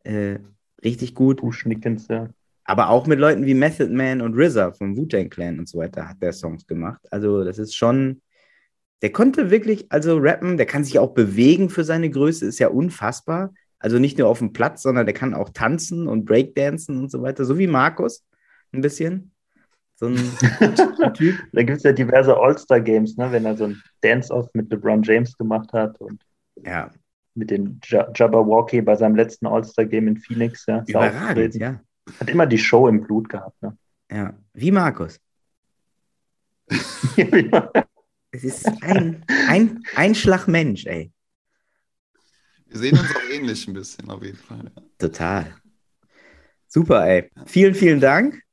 Äh, 0.03 0.39
richtig 0.83 1.13
gut. 1.13 1.41
Fußschnickens, 1.41 2.07
ja. 2.07 2.29
Aber 2.63 2.89
auch 2.89 3.05
mit 3.05 3.19
Leuten 3.19 3.45
wie 3.45 3.53
Method 3.53 3.89
Man 3.91 4.21
und 4.21 4.37
RZA 4.37 4.71
vom 4.71 4.95
Wu-Tang 4.95 5.29
Clan 5.29 5.59
und 5.59 5.67
so 5.67 5.79
weiter 5.79 6.07
hat 6.07 6.21
der 6.21 6.31
Songs 6.31 6.65
gemacht. 6.65 7.01
Also 7.11 7.43
das 7.43 7.57
ist 7.57 7.75
schon 7.75 8.21
der 9.01 9.11
konnte 9.11 9.49
wirklich, 9.49 9.91
also 9.91 10.17
rappen, 10.17 10.57
der 10.57 10.65
kann 10.65 10.83
sich 10.83 10.99
auch 10.99 11.13
bewegen 11.13 11.69
für 11.69 11.83
seine 11.83 12.09
Größe, 12.09 12.45
ist 12.45 12.59
ja 12.59 12.67
unfassbar. 12.67 13.53
Also 13.79 13.97
nicht 13.97 14.17
nur 14.17 14.27
auf 14.27 14.39
dem 14.39 14.51
Platz, 14.51 14.81
sondern 14.81 15.05
der 15.05 15.15
kann 15.15 15.33
auch 15.33 15.49
tanzen 15.49 16.07
und 16.07 16.25
Breakdancen 16.25 16.99
und 16.99 17.09
so 17.09 17.21
weiter, 17.21 17.45
so 17.45 17.57
wie 17.57 17.67
Markus 17.67 18.25
ein 18.73 18.81
bisschen. 18.81 19.31
So 19.95 20.07
ein 20.07 20.15
Typ. 21.13 21.35
Da 21.53 21.63
gibt 21.63 21.77
es 21.77 21.83
ja 21.83 21.93
diverse 21.93 22.35
All-Star-Games, 22.35 23.17
ne? 23.17 23.31
wenn 23.31 23.45
er 23.45 23.55
so 23.55 23.65
ein 23.65 23.81
Dance-Off 24.01 24.49
mit 24.53 24.69
LeBron 24.69 25.03
James 25.03 25.37
gemacht 25.37 25.71
hat 25.71 25.99
und 26.01 26.21
ja. 26.61 26.89
mit 27.35 27.51
dem 27.51 27.79
Jabberwocky 27.83 28.81
bei 28.81 28.95
seinem 28.95 29.15
letzten 29.15 29.47
All-Star-Game 29.47 30.09
in 30.09 30.17
Phoenix. 30.17 30.65
Ja, 30.67 30.83
Überragend, 30.85 31.55
ja. 31.55 31.79
Hat 32.19 32.29
immer 32.29 32.47
die 32.47 32.57
Show 32.57 32.87
im 32.87 33.01
Blut 33.01 33.29
gehabt. 33.29 33.61
Ne? 33.61 33.77
Ja, 34.11 34.33
wie 34.53 34.71
Markus. 34.71 35.19
Es 38.31 38.43
ist 38.43 38.67
ein, 38.83 39.25
ein, 39.47 39.83
ein 39.95 40.15
Schlag 40.15 40.47
Mensch, 40.47 40.85
ey. 40.85 41.11
Wir 42.67 42.79
sehen 42.79 42.97
uns 42.97 43.09
auch 43.15 43.29
ähnlich 43.31 43.67
ein 43.67 43.73
bisschen, 43.73 44.09
auf 44.09 44.23
jeden 44.23 44.37
Fall. 44.37 44.71
Ja. 44.75 44.83
Total. 44.99 45.55
Super, 46.67 47.07
ey. 47.07 47.31
Vielen, 47.47 47.73
vielen 47.73 47.99
Dank. 47.99 48.43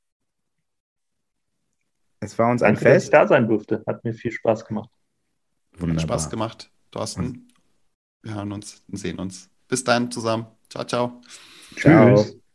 Es 2.20 2.38
war 2.38 2.50
uns 2.50 2.62
Danke, 2.62 2.78
ein 2.78 2.82
Fest. 2.82 2.96
Dass 2.96 3.04
ich 3.04 3.10
da 3.10 3.28
sein 3.28 3.46
durfte. 3.46 3.84
Hat 3.86 4.02
mir 4.04 4.14
viel 4.14 4.32
Spaß 4.32 4.64
gemacht. 4.64 4.90
Wunderbar. 5.72 5.96
Hat 5.96 6.02
Spaß 6.02 6.30
gemacht, 6.30 6.70
Thorsten. 6.90 7.48
Wir 8.22 8.34
hören 8.34 8.52
uns 8.52 8.82
und 8.88 8.96
sehen 8.96 9.18
uns. 9.18 9.50
Bis 9.68 9.84
dann 9.84 10.10
zusammen. 10.10 10.46
Ciao, 10.70 10.84
ciao. 10.84 11.20
Ciao. 11.76 12.16
Tschüss. 12.16 12.45